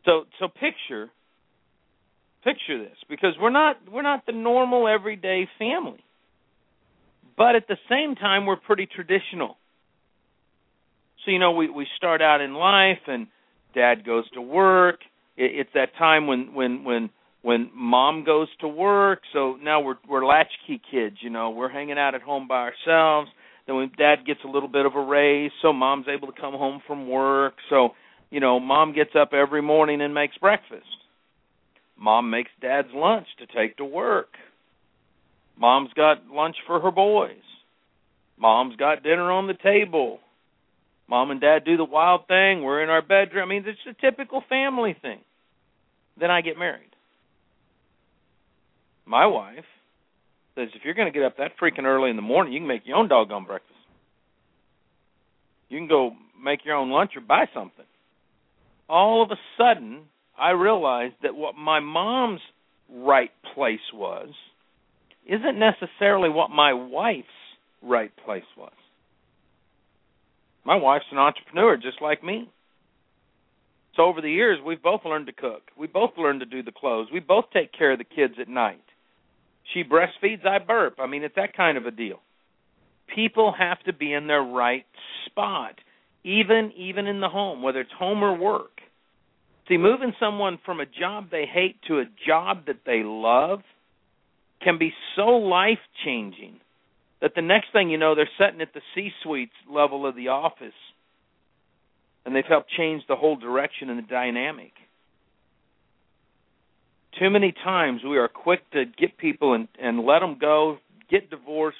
So 0.06 0.28
so 0.40 0.48
picture 0.48 1.10
picture 2.42 2.80
this 2.80 2.96
because 3.10 3.34
we're 3.38 3.50
not 3.50 3.80
we're 3.92 4.02
not 4.02 4.26
the 4.26 4.32
normal 4.32 4.88
everyday 4.88 5.50
family. 5.60 6.00
But 7.36 7.58
at 7.58 7.68
the 7.68 7.76
same 7.90 8.16
time 8.16 8.46
we're 8.46 8.56
pretty 8.56 8.86
traditional. 8.86 9.58
So 11.28 11.32
you 11.32 11.40
know 11.40 11.52
we 11.52 11.70
we 11.70 11.86
start 11.98 12.22
out 12.22 12.40
in 12.40 12.54
life 12.54 13.02
and 13.06 13.28
dad 13.76 14.06
goes 14.06 14.24
to 14.32 14.42
work. 14.42 15.02
It, 15.36 15.60
it's 15.60 15.70
that 15.74 15.90
time 16.00 16.26
when 16.26 16.54
when 16.54 16.86
when 16.86 17.10
when 17.42 17.70
mom 17.76 18.24
goes 18.24 18.48
to 18.62 18.68
work. 18.70 19.20
So 19.34 19.58
now 19.62 19.82
we're 19.82 19.98
we're 20.08 20.26
latchkey 20.26 20.82
kids, 20.90 21.18
you 21.20 21.30
know. 21.30 21.50
We're 21.50 21.68
hanging 21.68 21.98
out 21.98 22.16
at 22.16 22.22
home 22.22 22.48
by 22.48 22.70
ourselves. 22.70 23.30
Then 23.66 23.76
when 23.76 23.92
dad 23.98 24.26
gets 24.26 24.40
a 24.46 24.48
little 24.48 24.70
bit 24.70 24.86
of 24.86 24.96
a 24.96 25.02
raise, 25.04 25.52
so 25.62 25.74
mom's 25.74 26.06
able 26.08 26.32
to 26.32 26.40
come 26.40 26.54
home 26.54 26.82
from 26.88 27.10
work. 27.10 27.56
So, 27.70 27.90
you 28.30 28.40
know, 28.40 28.62
mom 28.62 28.94
gets 28.94 29.12
up 29.20 29.34
every 29.34 29.62
morning 29.62 30.00
and 30.00 30.14
makes 30.14 30.38
breakfast. 30.38 30.88
Mom 32.00 32.30
makes 32.30 32.52
dad's 32.62 32.88
lunch 32.94 33.28
to 33.40 33.48
take 33.48 33.76
to 33.78 33.86
work. 33.86 34.30
Mom's 35.60 35.92
got 35.94 36.26
lunch 36.32 36.56
for 36.66 36.80
her 36.80 36.92
boys. 36.92 37.36
Mom's 38.40 38.78
got 38.78 39.04
dinner 39.04 39.30
on 39.30 39.48
the 39.48 39.56
table. 39.62 40.22
Mom 41.10 41.32
and 41.32 41.40
dad 41.40 41.64
do 41.66 41.78
the 41.78 41.86
wild 41.86 42.28
thing. 42.28 42.64
We're 42.64 42.84
in 42.84 42.90
our 42.90 43.02
bedroom. 43.02 43.44
I 43.44 43.50
mean, 43.50 43.64
it's 43.66 43.80
a 43.98 44.02
typical 44.02 44.44
family 44.50 44.96
thing. 45.02 45.20
Then 46.20 46.32
I 46.32 46.42
get 46.42 46.58
married. 46.58 46.90
My 49.06 49.26
wife 49.26 49.66
says 50.56 50.70
if 50.76 50.82
you're 50.84 50.94
going 50.94 51.12
to 51.12 51.18
get 51.18 51.26
up 51.26 51.38
that 51.38 51.52
freaking 51.62 51.86
early 51.86 52.10
in 52.10 52.16
the 52.16 52.22
morning, 52.22 52.52
you 52.52 52.60
can 52.60 52.68
make 52.68 52.86
your 52.86 52.98
own 52.98 53.08
doggone 53.08 53.46
breakfast. 53.46 53.74
You 55.70 55.78
can 55.80 55.88
go 55.88 56.12
make 56.44 56.66
your 56.66 56.76
own 56.76 56.90
lunch 56.90 57.12
or 57.16 57.22
buy 57.22 57.46
something. 57.54 57.86
All 58.90 59.24
of 59.24 59.32
a 59.32 59.38
sudden, 59.58 60.04
I 60.38 60.52
realized 60.52 61.16
that 61.24 61.36
what 61.36 61.56
my 61.56 61.80
mom's 61.80 62.42
right 62.92 63.32
place 63.54 63.80
was 63.94 64.30
isn't 65.26 65.60
necessarily 65.60 66.30
what 66.30 66.50
my 66.50 66.74
wife's 66.74 67.28
right 67.82 68.12
place 68.26 68.44
was. 68.58 68.72
My 70.68 70.76
wife's 70.76 71.06
an 71.12 71.18
entrepreneur 71.18 71.78
just 71.78 72.02
like 72.02 72.22
me. 72.22 72.50
So 73.96 74.04
over 74.04 74.20
the 74.20 74.30
years, 74.30 74.60
we've 74.64 74.84
both 74.84 75.06
learned 75.06 75.28
to 75.28 75.32
cook. 75.32 75.62
We 75.80 75.88
both 75.88 76.12
learned 76.18 76.42
to 76.42 76.46
do 76.46 76.62
the 76.62 76.74
clothes. 76.74 77.08
We 77.12 77.22
both 77.22 77.46
take 77.54 77.72
care 77.72 77.94
of 77.94 78.00
the 78.00 78.04
kids 78.04 78.34
at 78.38 78.50
night. 78.50 78.84
She 79.74 79.86
breastfeeds, 79.86 80.46
I 80.46 80.60
burp. 80.60 80.96
I 81.00 81.08
mean, 81.08 81.24
it's 81.24 81.36
that 81.36 81.56
kind 81.56 81.78
of 81.78 81.86
a 81.86 81.92
deal. 81.92 82.20
People 83.16 83.56
have 83.58 83.82
to 83.86 83.94
be 83.94 84.12
in 84.12 84.28
their 84.28 84.42
right 84.42 84.86
spot, 85.26 85.76
even 86.26 86.74
even 86.76 87.08
in 87.08 87.22
the 87.22 87.30
home, 87.30 87.62
whether 87.62 87.80
it's 87.80 87.92
home 87.98 88.22
or 88.22 88.38
work. 88.38 88.82
See, 89.70 89.78
moving 89.78 90.12
someone 90.20 90.60
from 90.66 90.82
a 90.82 90.86
job 90.86 91.28
they 91.32 91.46
hate 91.46 91.78
to 91.88 92.00
a 92.00 92.06
job 92.28 92.66
that 92.68 92.82
they 92.86 93.04
love 93.06 93.62
can 94.62 94.78
be 94.78 94.92
so 95.16 95.28
life 95.28 95.80
changing 96.04 96.60
that 97.22 97.34
the 97.36 97.42
next 97.42 97.72
thing 97.74 97.90
you 97.90 97.98
know, 97.98 98.16
they're 98.16 98.30
sitting 98.40 98.62
at 98.62 98.74
the 98.74 98.82
C 98.94 99.10
suite 99.24 99.52
level 99.70 100.06
of 100.06 100.16
the 100.16 100.30
office 100.30 100.74
and 102.26 102.36
they've 102.36 102.46
helped 102.46 102.70
change 102.78 103.04
the 103.08 103.16
whole 103.16 103.38
direction 103.38 103.90
and 103.90 103.98
the 103.98 104.08
dynamic. 104.08 104.74
Too 107.18 107.30
many 107.30 107.52
times 107.52 108.02
we 108.04 108.18
are 108.18 108.28
quick 108.28 108.70
to 108.72 108.86
get 108.86 109.18
people 109.18 109.54
and, 109.54 109.68
and 109.82 110.06
let 110.06 110.20
them 110.20 110.38
go, 110.40 110.78
get 111.10 111.30
divorced, 111.30 111.78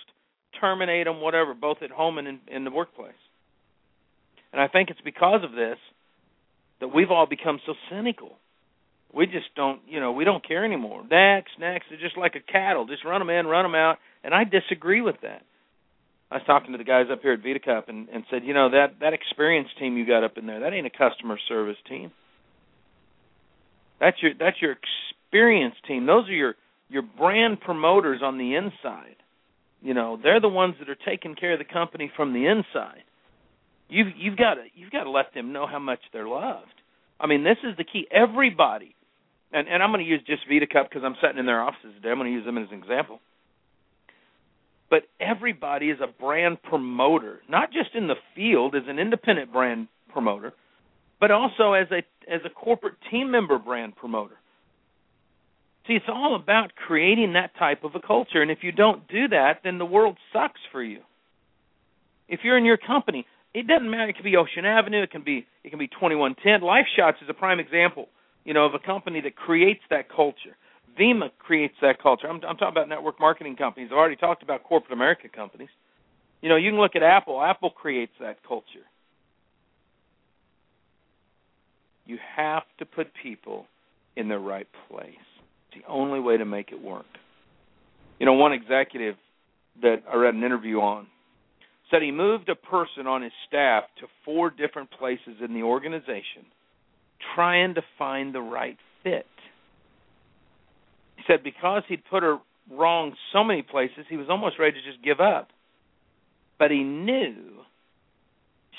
terminate 0.60 1.06
them, 1.06 1.22
whatever, 1.22 1.54
both 1.54 1.78
at 1.84 1.92
home 1.92 2.18
and 2.18 2.28
in, 2.28 2.40
in 2.48 2.64
the 2.64 2.72
workplace. 2.72 3.12
And 4.52 4.62
I 4.62 4.68
think 4.68 4.90
it's 4.90 5.02
because 5.02 5.44
of 5.44 5.52
this 5.52 5.78
that 6.80 6.88
we've 6.88 7.12
all 7.12 7.28
become 7.28 7.60
so 7.66 7.74
cynical. 7.92 8.32
We 9.14 9.26
just 9.26 9.48
don't, 9.56 9.82
you 9.88 10.00
know, 10.00 10.12
we 10.12 10.26
don't 10.26 10.46
care 10.46 10.66
anymore. 10.66 11.04
Next, 11.10 11.52
next, 11.60 11.86
they're 11.90 12.00
just 12.00 12.18
like 12.18 12.36
a 12.36 12.52
cattle. 12.52 12.86
Just 12.86 13.06
run 13.06 13.20
them 13.20 13.30
in, 13.30 13.48
run 13.48 13.64
them 13.64 13.76
out. 13.76 13.98
And 14.24 14.34
I 14.34 14.44
disagree 14.44 15.02
with 15.02 15.16
that. 15.24 15.44
I 16.30 16.36
was 16.36 16.44
talking 16.46 16.74
to 16.74 16.78
the 16.78 16.84
guys 16.84 17.06
up 17.12 17.22
here 17.22 17.34
at 17.34 17.42
VitaCup 17.42 17.88
and, 17.88 18.10
and 18.10 18.26
said, 18.30 18.44
you 18.44 18.54
know, 18.54 18.70
that 18.70 19.00
that 19.00 19.14
experienced 19.14 19.78
team 19.80 19.96
you 19.96 20.06
got 20.06 20.26
up 20.26 20.38
in 20.38 20.46
there, 20.46 20.60
that 20.60 20.74
ain't 20.74 20.86
a 20.86 20.90
customer 20.90 21.40
service 21.48 21.78
team. 21.88 22.12
That's 24.00 24.18
your 24.22 24.34
that's 24.38 24.62
your 24.62 24.76
experience 24.76 25.76
team. 25.88 26.06
Those 26.06 26.28
are 26.28 26.34
your 26.34 26.56
your 26.90 27.02
brand 27.02 27.62
promoters 27.62 28.22
on 28.22 28.38
the 28.38 28.56
inside. 28.56 29.16
You 29.82 29.94
know, 29.94 30.20
they're 30.22 30.42
the 30.42 30.50
ones 30.50 30.76
that 30.80 30.90
are 30.90 30.98
taking 31.08 31.36
care 31.36 31.54
of 31.54 31.60
the 31.60 31.66
company 31.66 32.12
from 32.16 32.34
the 32.34 32.46
inside. 32.48 33.04
You've 33.90 34.08
you've 34.18 34.38
got 34.38 34.56
to 34.56 34.64
you've 34.76 34.92
got 34.92 35.06
to 35.06 35.10
let 35.10 35.34
them 35.34 35.54
know 35.54 35.66
how 35.66 35.80
much 35.80 36.00
they're 36.12 36.28
loved. 36.28 36.66
I 37.20 37.28
mean, 37.28 37.44
this 37.44 37.58
is 37.64 37.78
the 37.78 37.86
key. 37.86 38.06
Everybody, 38.12 38.96
and 39.52 39.68
and 39.68 39.82
I'm 39.82 39.92
going 39.92 40.04
to 40.04 40.10
use 40.10 40.22
just 40.26 40.44
Vita 40.48 40.68
Cup 40.68 40.90
because 40.90 41.04
I'm 41.06 41.16
sitting 41.22 41.38
in 41.38 41.46
their 41.46 41.62
offices 41.62 41.94
today. 41.96 42.10
I'm 42.10 42.18
going 42.18 42.32
to 42.32 42.38
use 42.38 42.46
them 42.46 42.58
as 42.58 42.68
an 42.72 42.78
example. 42.78 43.20
But 44.90 45.04
everybody 45.20 45.90
is 45.90 46.00
a 46.02 46.08
brand 46.08 46.64
promoter, 46.64 47.42
not 47.50 47.72
just 47.72 47.90
in 47.94 48.08
the 48.08 48.16
field 48.36 48.74
as 48.76 48.84
an 48.88 49.00
independent 49.00 49.52
brand 49.52 49.88
promoter, 50.14 50.54
but 51.20 51.32
also 51.32 51.74
as 51.74 51.88
a 51.92 52.04
as 52.32 52.42
a 52.46 52.50
corporate 52.50 52.96
team 53.12 53.32
member 53.32 53.60
brand 53.60 53.96
promoter. 53.96 54.36
See, 55.88 55.94
it's 55.94 56.06
all 56.10 56.36
about 56.36 56.76
creating 56.76 57.34
that 57.34 57.52
type 57.58 57.86
of 57.86 57.96
a 57.96 58.06
culture. 58.06 58.42
And 58.42 58.52
if 58.52 58.60
you 58.62 58.74
don't 58.74 59.08
do 59.08 59.30
that, 59.30 59.62
then 59.64 59.78
the 59.78 59.86
world 59.86 60.18
sucks 60.34 60.60
for 60.72 60.84
you. 60.84 61.00
If 62.28 62.42
you're 62.44 62.58
in 62.58 62.66
your 62.66 62.78
company, 62.78 63.26
it 63.54 63.68
doesn't 63.68 63.90
matter. 63.90 64.10
It 64.10 64.16
can 64.16 64.26
be 64.26 64.36
Ocean 64.36 64.66
Avenue. 64.66 65.04
It 65.04 65.12
can 65.12 65.24
be 65.24 65.48
it 65.64 65.70
can 65.70 65.80
be 65.80 65.88
2110. 65.88 66.62
Life 66.62 66.86
Shots 66.96 67.18
is 67.22 67.30
a 67.30 67.34
prime 67.34 67.60
example, 67.60 68.10
you 68.48 68.54
know, 68.54 68.66
of 68.66 68.74
a 68.74 68.80
company 68.80 69.20
that 69.20 69.36
creates 69.36 69.82
that 69.90 70.08
culture. 70.10 70.56
Vemma 70.98 71.30
creates 71.38 71.76
that 71.82 72.02
culture. 72.02 72.28
I'm, 72.28 72.38
I'm 72.48 72.56
talking 72.56 72.70
about 72.70 72.88
network 72.88 73.20
marketing 73.20 73.58
companies. 73.58 73.90
I've 73.92 73.98
already 73.98 74.16
talked 74.16 74.42
about 74.42 74.64
corporate 74.64 74.94
America 74.94 75.28
companies. 75.28 75.68
You 76.42 76.48
know, 76.48 76.56
you 76.56 76.72
can 76.72 76.80
look 76.80 76.96
at 76.96 77.04
Apple. 77.04 77.44
Apple 77.44 77.70
creates 77.70 78.14
that 78.22 78.38
culture. 78.48 78.88
You 82.06 82.18
have 82.38 82.64
to 82.80 82.86
put 82.86 83.08
people 83.22 83.66
in 84.16 84.30
the 84.30 84.40
right 84.40 84.68
place 84.90 85.10
It's 85.68 85.84
the 85.84 85.92
only 85.92 86.22
way 86.22 86.38
to 86.38 86.46
make 86.46 86.72
it 86.72 86.82
work. 86.82 87.06
You 88.18 88.26
know, 88.26 88.34
one 88.34 88.54
executive 88.54 89.16
that 89.82 90.04
I 90.12 90.16
read 90.16 90.36
an 90.36 90.44
interview 90.44 90.80
on 90.80 91.08
said 91.92 92.02
he 92.02 92.12
moved 92.12 92.48
a 92.48 92.56
person 92.56 93.08
on 93.08 93.24
his 93.24 93.34
staff 93.46 93.84
to 94.00 94.08
four 94.24 94.50
different 94.50 94.90
places 94.92 95.36
in 95.44 95.54
the 95.54 95.64
organization 95.64 96.46
trying 97.36 97.76
to 97.76 97.82
find 97.98 98.34
the 98.34 98.42
right 98.42 98.78
fit. 99.04 99.26
He 101.18 101.24
said 101.28 101.44
because 101.44 101.84
he'd 101.88 102.04
put 102.10 102.24
her 102.24 102.38
wrong 102.72 103.14
so 103.34 103.44
many 103.44 103.62
places, 103.62 104.06
he 104.10 104.18
was 104.18 104.28
almost 104.30 104.60
ready 104.60 104.74
to 104.74 104.92
just 104.92 105.04
give 105.04 105.20
up. 105.20 105.50
But 106.60 106.72
he 106.72 106.84
knew 106.84 107.36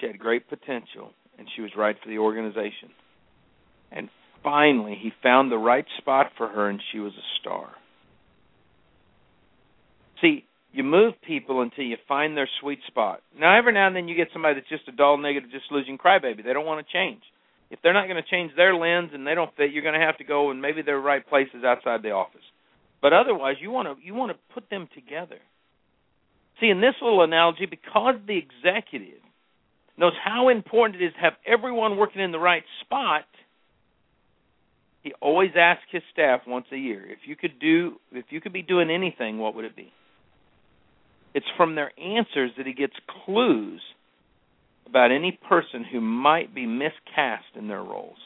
she 0.01 0.07
had 0.07 0.19
great 0.19 0.49
potential 0.49 1.13
and 1.39 1.49
she 1.55 1.63
was 1.63 1.71
right 1.77 1.97
for 2.03 2.09
the 2.09 2.19
organization. 2.19 2.91
And 3.91 4.09
finally 4.43 4.99
he 5.01 5.13
found 5.23 5.51
the 5.51 5.59
right 5.59 5.87
spot 5.99 6.33
for 6.37 6.49
her 6.49 6.69
and 6.69 6.81
she 6.93 6.99
was 6.99 7.13
a 7.13 7.27
star. 7.41 7.71
See, 10.21 10.45
you 10.73 10.83
move 10.83 11.15
people 11.27 11.63
until 11.63 11.85
you 11.85 11.97
find 12.07 12.37
their 12.37 12.49
sweet 12.61 12.81
spot. 12.87 13.23
Now 13.39 13.57
every 13.57 13.73
now 13.73 13.87
and 13.87 13.97
then 13.97 14.09
you 14.09 14.17
get 14.17 14.29
somebody 14.33 14.55
that's 14.55 14.69
just 14.69 14.89
a 14.89 14.93
dull 14.93 15.17
negative 15.17 15.51
disillusioned 15.51 15.99
crybaby. 15.99 16.45
They 16.45 16.53
don't 16.53 16.67
want 16.67 16.85
to 16.87 16.93
change. 16.93 17.23
If 17.71 17.81
they're 17.83 17.93
not 17.93 18.07
going 18.07 18.23
to 18.23 18.29
change 18.29 18.53
their 18.57 18.75
lens 18.75 19.11
and 19.13 19.27
they 19.27 19.35
don't 19.35 19.55
fit, 19.57 19.73
you're 19.73 19.83
going 19.83 19.99
to 19.99 20.07
have 20.07 20.19
to 20.19 20.25
go 20.25 20.51
and 20.51 20.63
maybe 20.63 20.83
their 20.83 21.01
right 21.01 21.27
place 21.27 21.49
is 21.55 21.65
outside 21.65 22.03
the 22.03 22.13
office. 22.13 22.45
But 23.03 23.13
otherwise 23.13 23.57
you 23.61 23.71
want 23.71 23.89
to 23.89 24.05
you 24.05 24.15
want 24.15 24.33
to 24.33 24.39
put 24.55 24.71
them 24.71 24.89
together. 24.95 25.39
See, 26.61 26.69
in 26.69 26.81
this 26.81 26.95
little 27.01 27.23
analogy, 27.23 27.67
because 27.67 28.17
the 28.27 28.37
executive 28.37 29.23
knows 29.97 30.15
how 30.25 30.49
important 30.49 31.01
it 31.01 31.07
is 31.07 31.13
to 31.15 31.21
have 31.21 31.35
everyone 31.47 31.97
working 31.97 32.23
in 32.23 32.33
the 32.33 32.39
right 32.39 32.65
spot, 32.81 33.27
he 35.03 35.13
always 35.21 35.51
asks 35.57 35.85
his 35.93 36.03
staff 36.13 36.41
once 36.47 36.67
a 36.73 36.77
year, 36.77 37.05
if 37.07 37.19
you 37.27 37.37
could 37.37 37.59
do 37.61 37.97
if 38.13 38.27
you 38.31 38.41
could 38.41 38.53
be 38.53 38.63
doing 38.63 38.91
anything, 38.91 39.39
what 39.39 39.55
would 39.55 39.65
it 39.65 39.77
be? 39.77 39.93
It's 41.35 41.47
from 41.57 41.75
their 41.75 41.93
answers 42.01 42.51
that 42.57 42.67
he 42.67 42.73
gets 42.73 42.95
clues 43.25 43.81
about 44.89 45.11
any 45.11 45.39
person 45.49 45.85
who 45.91 46.01
might 46.01 46.55
be 46.55 46.67
miscast 46.67 47.45
in 47.57 47.69
their 47.69 47.83
roles. 47.83 48.19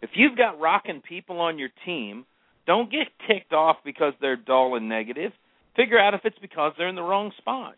If 0.00 0.10
you've 0.14 0.36
got 0.36 0.60
rocking 0.60 1.02
people 1.06 1.40
on 1.40 1.58
your 1.58 1.70
team, 1.84 2.24
don't 2.66 2.90
get 2.90 3.08
ticked 3.28 3.52
off 3.52 3.76
because 3.84 4.14
they're 4.20 4.36
dull 4.36 4.76
and 4.76 4.88
negative. 4.88 5.32
Figure 5.76 5.98
out 5.98 6.14
if 6.14 6.20
it's 6.24 6.38
because 6.40 6.72
they're 6.76 6.88
in 6.88 6.96
the 6.96 7.02
wrong 7.02 7.32
spot. 7.38 7.76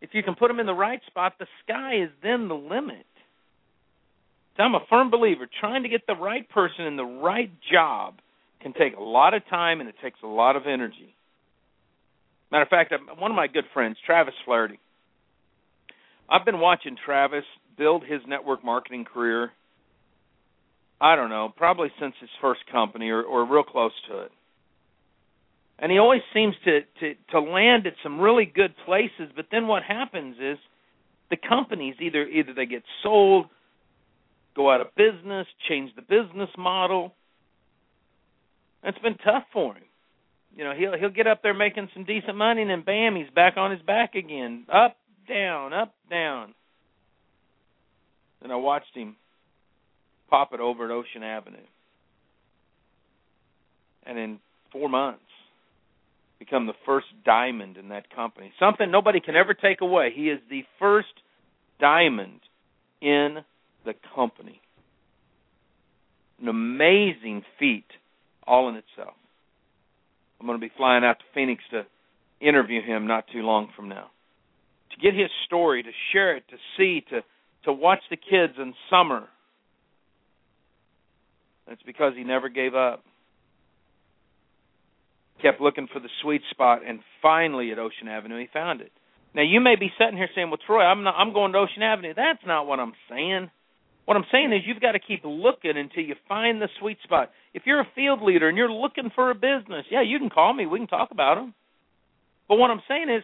If 0.00 0.10
you 0.12 0.22
can 0.22 0.34
put 0.34 0.48
them 0.48 0.60
in 0.60 0.66
the 0.66 0.74
right 0.74 1.00
spot, 1.06 1.34
the 1.38 1.46
sky 1.64 2.02
is 2.02 2.10
then 2.22 2.48
the 2.48 2.54
limit. 2.54 3.06
So 4.56 4.64
I'm 4.64 4.74
a 4.74 4.84
firm 4.90 5.10
believer 5.10 5.48
trying 5.60 5.84
to 5.84 5.88
get 5.88 6.06
the 6.06 6.14
right 6.14 6.48
person 6.50 6.84
in 6.84 6.96
the 6.96 7.04
right 7.04 7.50
job 7.72 8.14
can 8.60 8.72
take 8.74 8.96
a 8.96 9.02
lot 9.02 9.34
of 9.34 9.42
time 9.48 9.80
and 9.80 9.88
it 9.88 9.94
takes 10.02 10.18
a 10.22 10.26
lot 10.26 10.56
of 10.56 10.66
energy. 10.66 11.14
Matter 12.50 12.64
of 12.64 12.68
fact, 12.68 12.92
one 13.18 13.30
of 13.30 13.36
my 13.36 13.46
good 13.46 13.64
friends, 13.72 13.96
Travis 14.04 14.34
Flaherty. 14.44 14.78
I've 16.28 16.44
been 16.44 16.60
watching 16.60 16.96
Travis 17.04 17.44
build 17.76 18.04
his 18.04 18.20
network 18.26 18.64
marketing 18.64 19.04
career. 19.04 19.50
I 21.00 21.16
don't 21.16 21.30
know, 21.30 21.52
probably 21.56 21.88
since 22.00 22.14
his 22.20 22.30
first 22.40 22.60
company 22.70 23.10
or, 23.10 23.22
or 23.22 23.44
real 23.44 23.64
close 23.64 23.92
to 24.08 24.20
it. 24.20 24.32
And 25.78 25.90
he 25.90 25.98
always 25.98 26.20
seems 26.32 26.54
to, 26.64 26.80
to 27.00 27.14
to 27.32 27.40
land 27.40 27.88
at 27.88 27.94
some 28.04 28.20
really 28.20 28.44
good 28.46 28.72
places, 28.86 29.32
but 29.34 29.46
then 29.50 29.66
what 29.66 29.82
happens 29.82 30.36
is 30.40 30.58
the 31.28 31.36
companies 31.36 31.96
either 32.00 32.22
either 32.24 32.54
they 32.54 32.66
get 32.66 32.84
sold, 33.02 33.46
go 34.54 34.70
out 34.70 34.80
of 34.80 34.94
business, 34.94 35.46
change 35.68 35.90
the 35.96 36.02
business 36.02 36.50
model. 36.56 37.12
It's 38.84 38.98
been 38.98 39.16
tough 39.24 39.44
for 39.52 39.74
him. 39.74 39.82
You 40.56 40.64
know, 40.64 40.72
he'll 40.72 40.96
he'll 40.96 41.10
get 41.10 41.26
up 41.26 41.42
there 41.42 41.54
making 41.54 41.88
some 41.94 42.04
decent 42.04 42.36
money 42.36 42.62
and 42.62 42.70
then 42.70 42.82
bam, 42.82 43.16
he's 43.16 43.30
back 43.34 43.56
on 43.56 43.72
his 43.72 43.82
back 43.82 44.14
again. 44.14 44.66
Up, 44.72 44.96
down, 45.28 45.72
up, 45.72 45.94
down. 46.10 46.54
And 48.42 48.52
I 48.52 48.56
watched 48.56 48.94
him 48.94 49.16
pop 50.28 50.52
it 50.52 50.60
over 50.60 50.84
at 50.84 50.90
Ocean 50.90 51.22
Avenue. 51.22 51.58
And 54.04 54.18
in 54.18 54.38
four 54.72 54.88
months 54.88 55.20
become 56.38 56.66
the 56.66 56.72
first 56.84 57.06
diamond 57.24 57.76
in 57.76 57.90
that 57.90 58.12
company. 58.14 58.52
Something 58.58 58.90
nobody 58.90 59.20
can 59.20 59.36
ever 59.36 59.54
take 59.54 59.80
away. 59.80 60.10
He 60.14 60.28
is 60.28 60.40
the 60.50 60.62
first 60.78 61.12
diamond 61.80 62.40
in 63.00 63.38
the 63.84 63.94
company. 64.14 64.60
An 66.40 66.48
amazing 66.48 67.44
feat 67.60 67.86
all 68.44 68.68
in 68.68 68.74
itself. 68.74 69.14
I'm 70.40 70.46
going 70.46 70.58
to 70.58 70.66
be 70.66 70.72
flying 70.76 71.04
out 71.04 71.20
to 71.20 71.24
Phoenix 71.32 71.62
to 71.70 71.86
interview 72.40 72.82
him 72.82 73.06
not 73.06 73.26
too 73.32 73.42
long 73.42 73.68
from 73.76 73.88
now. 73.88 74.10
To 74.92 75.00
get 75.00 75.18
his 75.18 75.30
story, 75.46 75.82
to 75.82 75.90
share 76.12 76.36
it, 76.36 76.44
to 76.50 76.56
see, 76.76 77.04
to 77.10 77.20
to 77.64 77.72
watch 77.72 78.00
the 78.10 78.16
kids 78.16 78.54
in 78.58 78.74
summer. 78.90 79.28
It's 81.68 81.82
because 81.82 82.12
he 82.16 82.24
never 82.24 82.48
gave 82.48 82.74
up. 82.74 83.04
Kept 85.40 85.60
looking 85.60 85.88
for 85.92 86.00
the 86.00 86.08
sweet 86.22 86.42
spot 86.50 86.80
and 86.86 87.00
finally 87.20 87.70
at 87.72 87.78
Ocean 87.78 88.08
Avenue 88.08 88.38
he 88.38 88.48
found 88.52 88.80
it. 88.80 88.92
Now 89.34 89.42
you 89.42 89.60
may 89.60 89.76
be 89.76 89.90
sitting 89.98 90.16
here 90.16 90.28
saying, 90.34 90.50
"Well, 90.50 90.58
Troy, 90.66 90.82
I'm 90.82 91.04
not 91.04 91.14
I'm 91.16 91.32
going 91.32 91.52
to 91.52 91.58
Ocean 91.58 91.82
Avenue." 91.82 92.14
That's 92.14 92.44
not 92.46 92.66
what 92.66 92.78
I'm 92.78 92.92
saying. 93.08 93.50
What 94.04 94.16
I'm 94.16 94.26
saying 94.32 94.52
is 94.52 94.62
you've 94.66 94.80
got 94.80 94.92
to 94.92 94.98
keep 94.98 95.22
looking 95.24 95.76
until 95.76 96.02
you 96.02 96.16
find 96.28 96.60
the 96.60 96.68
sweet 96.80 96.98
spot. 97.04 97.30
If 97.54 97.62
you're 97.66 97.80
a 97.80 97.88
field 97.94 98.20
leader 98.20 98.48
and 98.48 98.58
you're 98.58 98.70
looking 98.70 99.10
for 99.14 99.30
a 99.30 99.34
business, 99.34 99.86
yeah, 99.90 100.02
you 100.02 100.18
can 100.18 100.28
call 100.28 100.52
me. 100.52 100.66
We 100.66 100.80
can 100.80 100.88
talk 100.88 101.10
about 101.12 101.36
them. 101.36 101.54
But 102.48 102.56
what 102.56 102.70
I'm 102.70 102.82
saying 102.88 103.08
is 103.08 103.22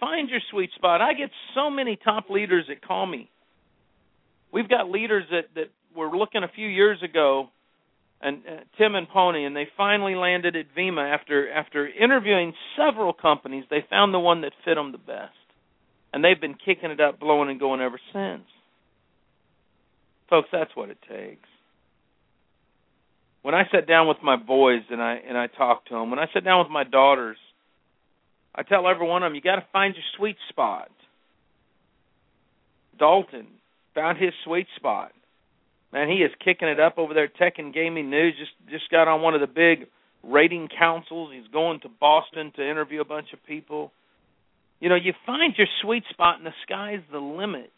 find 0.00 0.28
your 0.28 0.40
sweet 0.50 0.70
spot. 0.74 1.00
I 1.00 1.12
get 1.12 1.30
so 1.54 1.70
many 1.70 1.96
top 2.02 2.30
leaders 2.30 2.64
that 2.68 2.86
call 2.86 3.06
me. 3.06 3.30
We've 4.52 4.68
got 4.68 4.90
leaders 4.90 5.24
that 5.30 5.54
that 5.54 5.70
were 5.94 6.16
looking 6.16 6.42
a 6.42 6.48
few 6.48 6.66
years 6.66 7.02
ago 7.02 7.48
and 8.20 8.42
uh, 8.46 8.60
Tim 8.78 8.94
and 8.94 9.08
Pony 9.08 9.44
and 9.44 9.56
they 9.56 9.66
finally 9.76 10.14
landed 10.14 10.56
at 10.56 10.66
Vemma 10.76 11.14
after 11.14 11.50
after 11.50 11.88
interviewing 11.88 12.52
several 12.76 13.12
companies. 13.12 13.64
They 13.70 13.84
found 13.88 14.12
the 14.12 14.18
one 14.18 14.42
that 14.42 14.52
fit 14.64 14.74
them 14.74 14.92
the 14.92 14.98
best. 14.98 15.34
And 16.12 16.24
they've 16.24 16.40
been 16.40 16.54
kicking 16.54 16.90
it 16.90 17.00
up, 17.00 17.20
blowing 17.20 17.50
and 17.50 17.60
going 17.60 17.80
ever 17.80 18.00
since. 18.12 18.42
Folks, 20.28 20.48
that's 20.52 20.74
what 20.74 20.90
it 20.90 20.98
takes. 21.08 21.48
When 23.42 23.54
I 23.54 23.62
sat 23.72 23.86
down 23.86 24.08
with 24.08 24.18
my 24.22 24.36
boys 24.36 24.82
and 24.90 25.00
I 25.00 25.18
and 25.26 25.38
I 25.38 25.46
talked 25.46 25.88
to 25.88 25.94
them, 25.94 26.10
when 26.10 26.18
I 26.18 26.26
sat 26.34 26.44
down 26.44 26.58
with 26.58 26.70
my 26.70 26.84
daughters, 26.84 27.38
I 28.54 28.62
tell 28.62 28.88
every 28.88 29.06
one 29.06 29.22
of 29.22 29.28
them, 29.30 29.34
you 29.34 29.40
got 29.40 29.56
to 29.56 29.66
find 29.72 29.94
your 29.94 30.04
sweet 30.16 30.36
spot. 30.48 30.90
Dalton 32.98 33.46
found 33.94 34.18
his 34.18 34.32
sweet 34.44 34.66
spot. 34.76 35.12
Man, 35.92 36.08
he 36.08 36.16
is 36.16 36.30
kicking 36.44 36.68
it 36.68 36.78
up 36.78 36.98
over 36.98 37.14
there. 37.14 37.28
Tech 37.28 37.54
and 37.58 37.74
Gaming 37.74 38.10
News 38.10 38.34
just 38.38 38.52
just 38.70 38.90
got 38.90 39.08
on 39.08 39.22
one 39.22 39.34
of 39.34 39.40
the 39.40 39.46
big 39.46 39.88
rating 40.22 40.68
councils. 40.78 41.32
He's 41.34 41.50
going 41.52 41.80
to 41.80 41.88
Boston 41.88 42.52
to 42.56 42.68
interview 42.68 43.00
a 43.00 43.04
bunch 43.04 43.28
of 43.32 43.44
people. 43.44 43.90
You 44.78 44.88
know, 44.88 44.94
you 44.94 45.12
find 45.26 45.54
your 45.56 45.66
sweet 45.82 46.04
spot, 46.10 46.38
and 46.38 46.46
the 46.46 46.54
sky's 46.64 47.00
the 47.10 47.18
limit. 47.18 47.72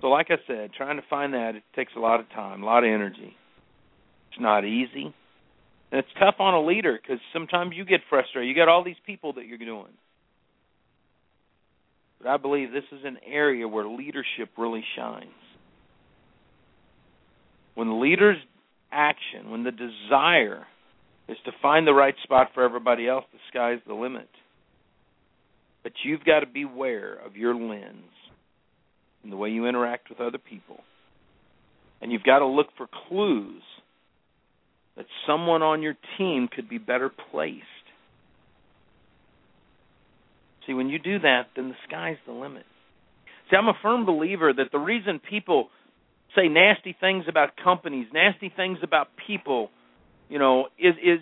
So, 0.00 0.08
like 0.08 0.26
I 0.30 0.36
said, 0.46 0.70
trying 0.76 0.96
to 0.96 1.04
find 1.08 1.32
that 1.34 1.54
it 1.54 1.62
takes 1.74 1.92
a 1.96 2.00
lot 2.00 2.20
of 2.20 2.28
time, 2.30 2.62
a 2.62 2.66
lot 2.66 2.84
of 2.84 2.88
energy. 2.88 3.34
It's 4.30 4.40
not 4.40 4.64
easy, 4.64 5.14
and 5.96 6.04
it's 6.04 6.12
tough 6.18 6.34
on 6.40 6.52
a 6.52 6.62
leader 6.62 6.98
because 7.00 7.20
sometimes 7.32 7.72
you 7.74 7.86
get 7.86 8.00
frustrated. 8.10 8.46
You 8.46 8.54
got 8.54 8.68
all 8.68 8.84
these 8.84 9.00
people 9.06 9.32
that 9.34 9.46
you're 9.46 9.56
doing. 9.56 9.94
But 12.18 12.28
I 12.28 12.36
believe 12.36 12.70
this 12.70 12.84
is 12.92 13.00
an 13.02 13.16
area 13.26 13.66
where 13.66 13.86
leadership 13.86 14.50
really 14.58 14.84
shines. 14.94 15.30
When 17.76 17.88
the 17.88 17.94
leader's 17.94 18.36
action, 18.92 19.50
when 19.50 19.64
the 19.64 19.70
desire 19.70 20.66
is 21.30 21.38
to 21.46 21.52
find 21.62 21.86
the 21.86 21.94
right 21.94 22.14
spot 22.24 22.48
for 22.52 22.62
everybody 22.62 23.08
else, 23.08 23.24
the 23.32 23.38
sky's 23.48 23.78
the 23.86 23.94
limit. 23.94 24.28
But 25.82 25.92
you've 26.04 26.24
got 26.24 26.40
to 26.40 26.46
beware 26.46 27.14
of 27.14 27.36
your 27.36 27.54
lens 27.54 28.12
and 29.22 29.32
the 29.32 29.36
way 29.38 29.48
you 29.48 29.66
interact 29.66 30.10
with 30.10 30.20
other 30.20 30.38
people. 30.38 30.80
And 32.02 32.12
you've 32.12 32.22
got 32.22 32.40
to 32.40 32.46
look 32.46 32.66
for 32.76 32.86
clues 33.08 33.62
that 34.96 35.06
someone 35.26 35.62
on 35.62 35.82
your 35.82 35.94
team 36.18 36.48
could 36.54 36.68
be 36.68 36.78
better 36.78 37.10
placed. 37.30 37.64
See, 40.66 40.74
when 40.74 40.88
you 40.88 40.98
do 40.98 41.18
that, 41.20 41.48
then 41.54 41.68
the 41.68 41.76
sky's 41.86 42.16
the 42.26 42.32
limit. 42.32 42.64
See, 43.50 43.56
I'm 43.56 43.68
a 43.68 43.78
firm 43.82 44.04
believer 44.04 44.52
that 44.52 44.72
the 44.72 44.78
reason 44.78 45.20
people 45.20 45.68
say 46.34 46.48
nasty 46.48 46.96
things 46.98 47.24
about 47.28 47.50
companies, 47.62 48.08
nasty 48.12 48.52
things 48.54 48.78
about 48.82 49.08
people, 49.26 49.70
you 50.28 50.38
know, 50.38 50.66
is 50.78 50.94
is 51.02 51.20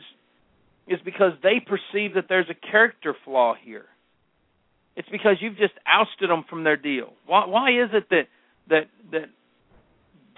is 0.87 0.99
because 1.05 1.33
they 1.43 1.61
perceive 1.61 2.15
that 2.15 2.27
there's 2.29 2.49
a 2.51 2.71
character 2.71 3.15
flaw 3.25 3.55
here. 3.63 3.87
It's 4.97 5.09
because 5.09 5.37
you've 5.41 5.57
just 5.57 5.75
ousted 5.87 6.31
them 6.31 6.45
from 6.49 6.65
their 6.65 6.77
deal. 6.77 7.13
Why, 7.27 7.47
why 7.47 7.71
is 7.71 7.91
it 7.93 8.09
that 8.11 8.29
that 8.69 8.89
that 9.13 9.29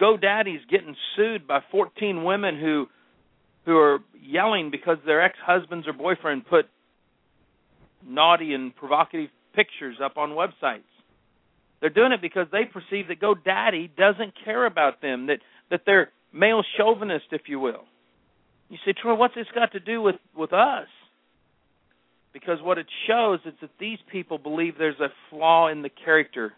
GoDaddy's 0.00 0.64
getting 0.70 0.96
sued 1.14 1.46
by 1.46 1.60
14 1.70 2.24
women 2.24 2.58
who 2.58 2.86
who 3.66 3.76
are 3.76 3.98
yelling 4.18 4.70
because 4.70 4.96
their 5.04 5.22
ex-husbands 5.22 5.86
or 5.86 5.92
boyfriend 5.92 6.46
put 6.46 6.66
naughty 8.06 8.54
and 8.54 8.74
provocative 8.74 9.28
pictures 9.54 9.96
up 10.02 10.16
on 10.16 10.30
websites? 10.30 10.80
They're 11.80 11.90
doing 11.90 12.12
it 12.12 12.22
because 12.22 12.46
they 12.50 12.64
perceive 12.64 13.08
that 13.08 13.20
GoDaddy 13.20 13.90
doesn't 13.96 14.32
care 14.44 14.64
about 14.64 15.02
them, 15.02 15.26
that 15.26 15.40
that 15.70 15.82
they're 15.84 16.10
male 16.32 16.62
chauvinist, 16.78 17.26
if 17.32 17.42
you 17.48 17.60
will. 17.60 17.84
You 18.70 18.78
say, 18.86 18.94
Troy, 19.00 19.14
what's 19.14 19.34
this 19.34 19.46
got 19.54 19.72
to 19.72 19.80
do 19.80 20.00
with 20.00 20.16
with 20.34 20.54
us? 20.54 20.88
because 22.36 22.58
what 22.60 22.76
it 22.76 22.86
shows 23.06 23.40
is 23.46 23.54
that 23.62 23.70
these 23.80 23.96
people 24.12 24.36
believe 24.36 24.74
there's 24.76 25.00
a 25.00 25.08
flaw 25.30 25.68
in 25.68 25.80
the 25.80 25.88
character 25.88 26.52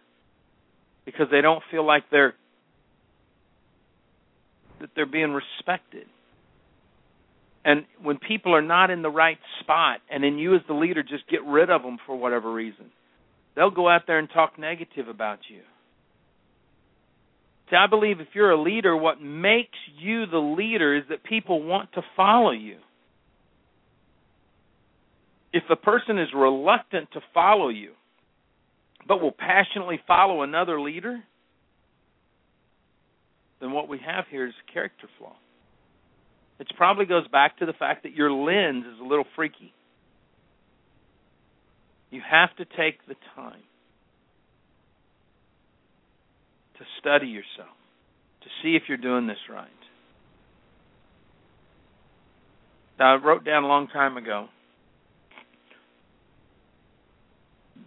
because 1.05 1.27
they 1.31 1.40
don't 1.40 1.62
feel 1.71 1.87
like 1.87 2.03
they're 2.11 2.35
that 4.81 4.90
they're 4.97 5.07
being 5.07 5.31
respected. 5.31 6.07
And 7.64 7.85
when 8.03 8.18
people 8.18 8.55
are 8.55 8.62
not 8.62 8.90
in 8.90 9.03
the 9.03 9.11
right 9.11 9.38
spot, 9.61 9.99
and 10.11 10.23
then 10.23 10.38
you 10.38 10.55
as 10.55 10.62
the 10.68 10.75
leader 10.75 11.03
just 11.03 11.29
get 11.29 11.44
rid 11.44 11.71
of 11.71 11.83
them 11.83 11.99
for 12.07 12.16
whatever 12.16 12.53
reason, 12.53 12.87
they'll 13.57 13.71
go 13.71 13.88
out 13.88 14.03
there 14.07 14.18
and 14.18 14.29
talk 14.33 14.59
negative 14.59 15.09
about 15.09 15.40
you. 15.49 15.61
See, 17.71 17.77
I 17.77 17.87
believe 17.87 18.21
if 18.21 18.29
you're 18.33 18.53
a 18.53 18.61
leader, 18.61 18.97
what 18.97 19.21
makes 19.21 19.77
you 19.99 20.27
the 20.27 20.38
leader 20.38 20.97
is 20.97 21.05
that 21.11 21.23
people 21.25 21.62
want 21.62 21.92
to 21.92 22.03
follow 22.16 22.53
you 22.53 22.79
if 25.53 25.62
a 25.71 25.77
person 25.77 26.18
is 26.18 26.29
reluctant 26.35 27.11
to 27.12 27.21
follow 27.33 27.68
you, 27.68 27.92
but 29.07 29.21
will 29.21 29.33
passionately 29.33 29.99
follow 30.07 30.42
another 30.42 30.81
leader, 30.81 31.23
then 33.61 33.73
what 33.73 33.88
we 33.88 33.99
have 34.05 34.27
here 34.31 34.47
is 34.47 34.53
character 34.73 35.09
flaw. 35.18 35.35
It 36.59 36.66
probably 36.77 37.07
goes 37.07 37.27
back 37.29 37.59
to 37.59 37.66
the 37.66 37.73
fact 37.73 38.03
that 38.03 38.14
your 38.14 38.33
lens 38.33 38.85
is 38.87 39.01
a 39.01 39.05
little 39.05 39.27
freaky. 39.37 39.73
You 42.11 42.21
have 42.29 42.55
to 42.57 42.64
take 42.64 43.07
the 43.07 43.14
time 43.37 43.61
to 46.79 46.85
study 47.01 47.27
yourself, 47.27 47.77
to 48.42 48.49
see 48.62 48.77
if 48.77 48.83
you're 48.88 48.97
doing 48.97 49.27
this 49.27 49.38
right. 49.51 49.68
Now, 52.99 53.14
I 53.14 53.16
wrote 53.25 53.44
down 53.44 53.62
a 53.62 53.68
long 53.68 53.88
time 53.88 54.16
ago 54.16 54.49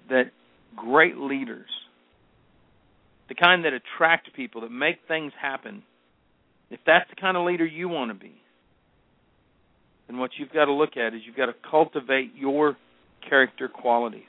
that 0.10 0.32
great 0.76 1.18
leaders, 1.18 1.70
the 3.28 3.36
kind 3.36 3.66
that 3.66 3.74
attract 3.74 4.34
people, 4.36 4.62
that 4.62 4.72
make 4.72 5.00
things 5.08 5.34
happen, 5.42 5.84
if 6.70 6.80
that's 6.86 7.10
the 7.10 7.20
kind 7.20 7.36
of 7.36 7.46
leader 7.46 7.66
you 7.66 7.90
want 7.90 8.12
to 8.12 8.16
be, 8.16 8.41
then 10.12 10.20
what 10.20 10.32
you've 10.38 10.52
got 10.52 10.66
to 10.66 10.74
look 10.74 10.98
at 10.98 11.14
is 11.14 11.22
you've 11.26 11.38
got 11.38 11.46
to 11.46 11.56
cultivate 11.70 12.34
your 12.36 12.76
character 13.28 13.70
qualities 13.70 14.24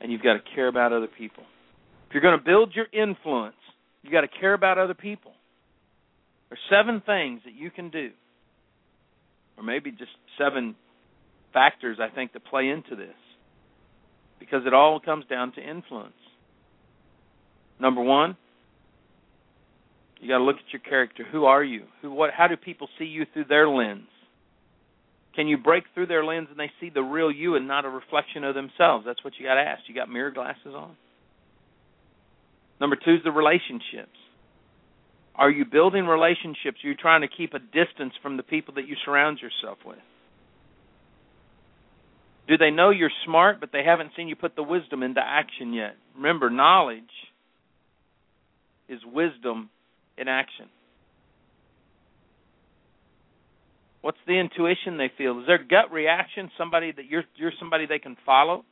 and 0.00 0.12
you've 0.12 0.22
got 0.22 0.34
to 0.34 0.40
care 0.54 0.68
about 0.68 0.92
other 0.92 1.08
people. 1.08 1.42
If 2.08 2.14
you're 2.14 2.22
going 2.22 2.38
to 2.38 2.44
build 2.44 2.72
your 2.74 2.86
influence, 2.92 3.56
you've 4.02 4.12
got 4.12 4.20
to 4.20 4.28
care 4.28 4.54
about 4.54 4.78
other 4.78 4.94
people. 4.94 5.32
There's 6.48 6.60
seven 6.70 7.02
things 7.04 7.40
that 7.44 7.54
you 7.54 7.70
can 7.70 7.90
do, 7.90 8.10
or 9.56 9.64
maybe 9.64 9.90
just 9.90 10.10
seven 10.38 10.76
factors 11.52 11.98
I 12.00 12.14
think 12.14 12.32
that 12.34 12.44
play 12.44 12.68
into 12.68 12.94
this, 12.94 13.16
because 14.38 14.62
it 14.66 14.74
all 14.74 15.00
comes 15.00 15.24
down 15.26 15.52
to 15.54 15.60
influence. 15.60 16.12
Number 17.80 18.02
one, 18.02 18.36
you 20.20 20.28
got 20.28 20.38
to 20.38 20.44
look 20.44 20.56
at 20.56 20.72
your 20.72 20.82
character. 20.82 21.24
Who 21.32 21.46
are 21.46 21.64
you? 21.64 21.84
Who? 22.02 22.12
What? 22.12 22.30
How 22.36 22.48
do 22.48 22.56
people 22.56 22.88
see 22.98 23.06
you 23.06 23.24
through 23.32 23.46
their 23.48 23.68
lens? 23.68 24.08
Can 25.34 25.48
you 25.48 25.56
break 25.56 25.84
through 25.94 26.06
their 26.06 26.24
lens 26.24 26.48
and 26.50 26.58
they 26.58 26.70
see 26.80 26.90
the 26.90 27.02
real 27.02 27.30
you 27.30 27.54
and 27.56 27.66
not 27.66 27.84
a 27.84 27.88
reflection 27.88 28.44
of 28.44 28.54
themselves? 28.54 29.04
That's 29.06 29.22
what 29.24 29.34
you 29.38 29.46
got 29.46 29.54
to 29.54 29.62
ask. 29.62 29.82
You 29.86 29.94
got 29.94 30.10
mirror 30.10 30.30
glasses 30.30 30.74
on? 30.74 30.96
Number 32.80 32.96
two 32.96 33.14
is 33.14 33.20
the 33.24 33.30
relationships. 33.30 34.18
Are 35.34 35.50
you 35.50 35.64
building 35.64 36.04
relationships? 36.04 36.78
Are 36.84 36.88
you 36.88 36.94
trying 36.94 37.22
to 37.22 37.28
keep 37.28 37.54
a 37.54 37.58
distance 37.58 38.12
from 38.22 38.36
the 38.36 38.42
people 38.42 38.74
that 38.74 38.86
you 38.86 38.96
surround 39.04 39.38
yourself 39.40 39.78
with? 39.86 39.98
Do 42.48 42.58
they 42.58 42.70
know 42.70 42.90
you're 42.90 43.10
smart, 43.24 43.60
but 43.60 43.70
they 43.72 43.82
haven't 43.84 44.10
seen 44.16 44.28
you 44.28 44.36
put 44.36 44.56
the 44.56 44.62
wisdom 44.62 45.02
into 45.02 45.20
action 45.24 45.72
yet? 45.72 45.96
Remember, 46.16 46.50
knowledge 46.50 47.04
is 48.88 49.00
wisdom 49.06 49.70
in 50.18 50.28
action. 50.28 50.66
What's 54.02 54.18
the 54.26 54.38
intuition 54.38 54.98
they 54.98 55.10
feel? 55.16 55.40
Is 55.40 55.46
their 55.46 55.62
gut 55.62 55.92
reaction 55.92 56.50
somebody 56.58 56.92
that 56.92 57.06
you're 57.06 57.22
you're 57.36 57.52
somebody 57.58 57.86
they 57.86 58.00
can 58.00 58.16
follow? 58.26 58.64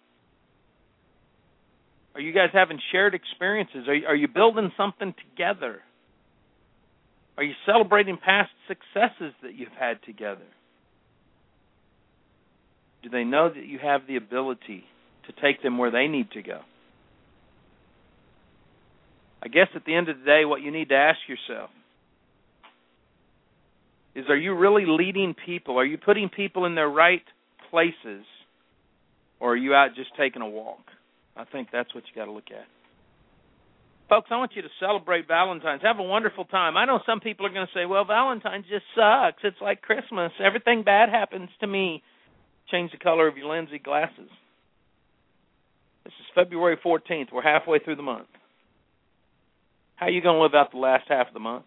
Are 2.16 2.20
you 2.20 2.32
guys 2.32 2.50
having 2.52 2.80
shared 2.90 3.14
experiences? 3.14 3.86
Are 3.86 3.94
you, 3.94 4.06
are 4.06 4.16
you 4.16 4.26
building 4.26 4.72
something 4.76 5.14
together? 5.30 5.80
Are 7.36 7.44
you 7.44 7.54
celebrating 7.64 8.18
past 8.22 8.50
successes 8.66 9.32
that 9.42 9.54
you've 9.54 9.68
had 9.78 10.02
together? 10.04 10.44
Do 13.04 13.08
they 13.08 13.22
know 13.22 13.48
that 13.48 13.64
you 13.64 13.78
have 13.78 14.02
the 14.08 14.16
ability 14.16 14.84
to 15.26 15.40
take 15.40 15.62
them 15.62 15.78
where 15.78 15.92
they 15.92 16.08
need 16.08 16.32
to 16.32 16.42
go? 16.42 16.60
I 19.42 19.48
guess 19.48 19.68
at 19.74 19.84
the 19.84 19.94
end 19.94 20.08
of 20.08 20.18
the 20.18 20.24
day, 20.24 20.44
what 20.44 20.60
you 20.60 20.72
need 20.72 20.88
to 20.90 20.96
ask 20.96 21.18
yourself 21.28 21.70
is 24.14 24.24
are 24.28 24.36
you 24.36 24.54
really 24.54 24.84
leading 24.86 25.34
people? 25.46 25.78
Are 25.78 25.84
you 25.84 25.98
putting 25.98 26.28
people 26.28 26.66
in 26.66 26.74
their 26.74 26.88
right 26.88 27.22
places? 27.70 28.24
Or 29.38 29.52
are 29.52 29.56
you 29.56 29.74
out 29.74 29.90
just 29.96 30.10
taking 30.18 30.42
a 30.42 30.48
walk? 30.48 30.84
I 31.36 31.44
think 31.44 31.68
that's 31.72 31.94
what 31.94 32.04
you 32.06 32.20
got 32.20 32.26
to 32.26 32.32
look 32.32 32.50
at. 32.50 32.66
Folks, 34.08 34.28
I 34.32 34.36
want 34.38 34.52
you 34.56 34.62
to 34.62 34.68
celebrate 34.80 35.28
Valentine's. 35.28 35.82
Have 35.82 36.00
a 36.00 36.02
wonderful 36.02 36.44
time. 36.44 36.76
I 36.76 36.84
know 36.84 36.98
some 37.06 37.20
people 37.20 37.46
are 37.46 37.50
going 37.50 37.66
to 37.66 37.72
say, 37.72 37.86
well, 37.86 38.04
Valentine's 38.04 38.66
just 38.68 38.84
sucks. 38.96 39.38
It's 39.44 39.56
like 39.62 39.82
Christmas. 39.82 40.32
Everything 40.44 40.82
bad 40.82 41.08
happens 41.08 41.48
to 41.60 41.66
me. 41.66 42.02
Change 42.72 42.90
the 42.90 42.98
color 42.98 43.28
of 43.28 43.36
your 43.36 43.54
Lindsay 43.54 43.78
glasses. 43.78 44.28
This 46.04 46.12
is 46.12 46.26
February 46.34 46.76
14th. 46.84 47.32
We're 47.32 47.42
halfway 47.42 47.78
through 47.78 47.96
the 47.96 48.02
month. 48.02 48.26
How 49.94 50.06
are 50.06 50.10
you 50.10 50.22
going 50.22 50.36
to 50.36 50.42
live 50.42 50.54
out 50.54 50.72
the 50.72 50.78
last 50.78 51.04
half 51.08 51.28
of 51.28 51.34
the 51.34 51.40
month? 51.40 51.66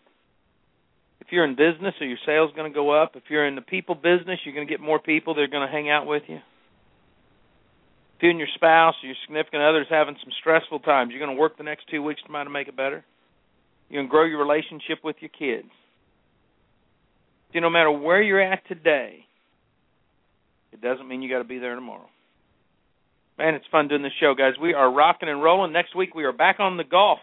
You're 1.34 1.46
in 1.46 1.56
business, 1.56 1.96
are 2.00 2.06
your 2.06 2.19
sales 2.28 2.52
going 2.56 2.72
to 2.72 2.76
go 2.76 2.91
up? 2.91 3.15
If 3.15 3.24
you're 3.28 3.48
in 3.48 3.56
the 3.56 3.62
people 3.62 3.96
business, 3.96 4.38
you're 4.46 4.54
going 4.54 4.67
to 4.67 4.72
get 4.72 4.80
more 4.80 5.00
people 5.00 5.34
that 5.34 5.41
are 5.41 5.48
going 5.48 5.65
to 5.65 5.72
hang 5.72 5.89
out 5.89 6.06
with 6.06 6.22
you. 6.28 6.36
If 6.36 8.22
you 8.22 8.30
and 8.30 8.38
your 8.38 8.50
spouse 8.54 8.93
or 9.02 9.08
your 9.08 9.15
significant 9.26 9.63
other 9.63 9.82
is 9.82 9.88
having 9.89 10.15
some 10.24 10.32
stressful 10.39 10.82
times, 10.82 11.10
you're 11.10 11.26
going 11.26 11.36
to 11.36 11.41
work 11.41 11.58
the 11.58 11.63
next 11.63 11.86
two 11.89 12.04
weeks 12.04 12.22
to 12.22 12.28
try 12.28 12.43
to 12.43 12.52
make 12.52 12.67
it 12.67 12.78
better. 12.78 13.04
You're 13.89 14.02
going 14.02 14.10
to 14.10 14.12
grow 14.12 14.26
your 14.26 14.38
relationship 14.38 15.00
with 15.04 15.15
your 15.22 15.30
kids. 15.30 15.69
See, 17.52 17.60
no 17.60 17.72
matter 17.72 17.89
where 17.89 18.22
you're 18.22 18.39
at 18.39 18.67
today, 18.67 19.26
it 20.72 20.82
doesn't 20.82 21.08
mean 21.08 21.24
you 21.24 21.32
got 21.32 21.39
to 21.39 21.46
be 21.46 21.58
there 21.58 21.74
tomorrow. 21.74 22.10
Man, 23.39 23.56
it's 23.56 23.65
fun 23.72 23.88
doing 23.88 24.04
this 24.04 24.12
show, 24.19 24.36
guys. 24.38 24.54
We 24.62 24.76
are 24.76 24.93
rocking 24.93 25.30
and 25.30 25.41
rolling. 25.41 25.74
Next 25.74 25.96
week 25.96 26.13
we 26.13 26.26
are 26.26 26.32
back 26.32 26.60
on 26.60 26.78
the 26.78 26.84
Gulf. 26.84 27.17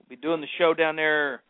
We'll 0.00 0.18
be 0.18 0.20
doing 0.20 0.42
the 0.42 0.48
show 0.58 0.74
down 0.74 0.96
there 0.96 1.40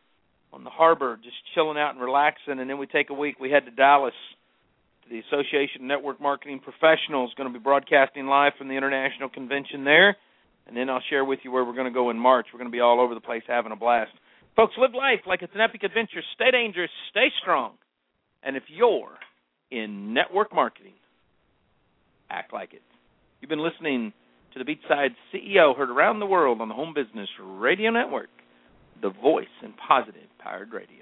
on 0.53 0.65
the 0.65 0.71
harbor, 0.71 1.19
just 1.23 1.37
chilling 1.55 1.79
out 1.79 1.95
and 1.95 2.01
relaxing. 2.01 2.61
And 2.61 2.69
then 2.69 2.79
we 2.79 2.87
take 2.87 3.11
a 3.11 3.15
week. 3.15 3.41
We 3.41 3.51
head 3.51 3.65
to 3.65 3.71
Dallas 3.71 4.15
to 5.05 5.09
the 5.09 5.21
Association 5.21 5.83
of 5.83 5.89
Network 5.89 6.21
Marketing 6.21 6.61
Professionals. 6.61 7.33
Going 7.37 7.53
to 7.53 7.59
be 7.59 7.63
broadcasting 7.63 8.27
live 8.27 8.53
from 8.59 8.69
the 8.69 8.75
international 8.75 9.29
convention 9.29 9.85
there. 9.85 10.17
And 10.67 10.77
then 10.77 10.89
I'll 10.89 11.03
share 11.11 11.25
with 11.25 11.41
you 11.43 11.51
where 11.51 11.65
we're 11.65 11.75
going 11.75 11.91
to 11.91 11.95
go 11.95 12.11
in 12.11 12.19
March. 12.19 12.47
We're 12.53 12.59
going 12.59 12.71
to 12.71 12.77
be 12.77 12.81
all 12.81 13.01
over 13.01 13.15
the 13.15 13.21
place 13.21 13.43
having 13.49 13.73
a 13.73 13.77
blast. 13.77 14.13
Folks, 14.55 14.75
live 14.79 14.95
life 14.95 15.21
like 15.27 15.43
it's 15.43 15.55
an 15.55 15.61
epic 15.61 15.83
adventure. 15.83 16.21
Stay 16.35 16.51
dangerous, 16.51 16.91
stay 17.11 17.29
strong. 17.41 17.73
And 18.43 18.57
if 18.57 18.65
you're 18.69 19.17
in 19.71 20.13
network 20.13 20.55
marketing, 20.55 20.93
act 22.31 22.53
like 22.53 22.75
it. 22.75 22.83
You've 23.41 23.49
been 23.49 23.65
listening 23.65 24.13
to 24.53 24.63
the 24.63 24.65
Beachside 24.65 25.15
CEO, 25.33 25.77
heard 25.77 25.91
around 25.91 26.21
the 26.21 26.27
world 26.27 26.61
on 26.61 26.69
the 26.69 26.75
Home 26.75 26.93
Business 26.95 27.29
Radio 27.41 27.91
Network 27.91 28.29
the 29.03 29.11
voice 29.11 29.47
in 29.63 29.73
positive 29.73 30.29
powered 30.43 30.73
radio. 30.73 31.02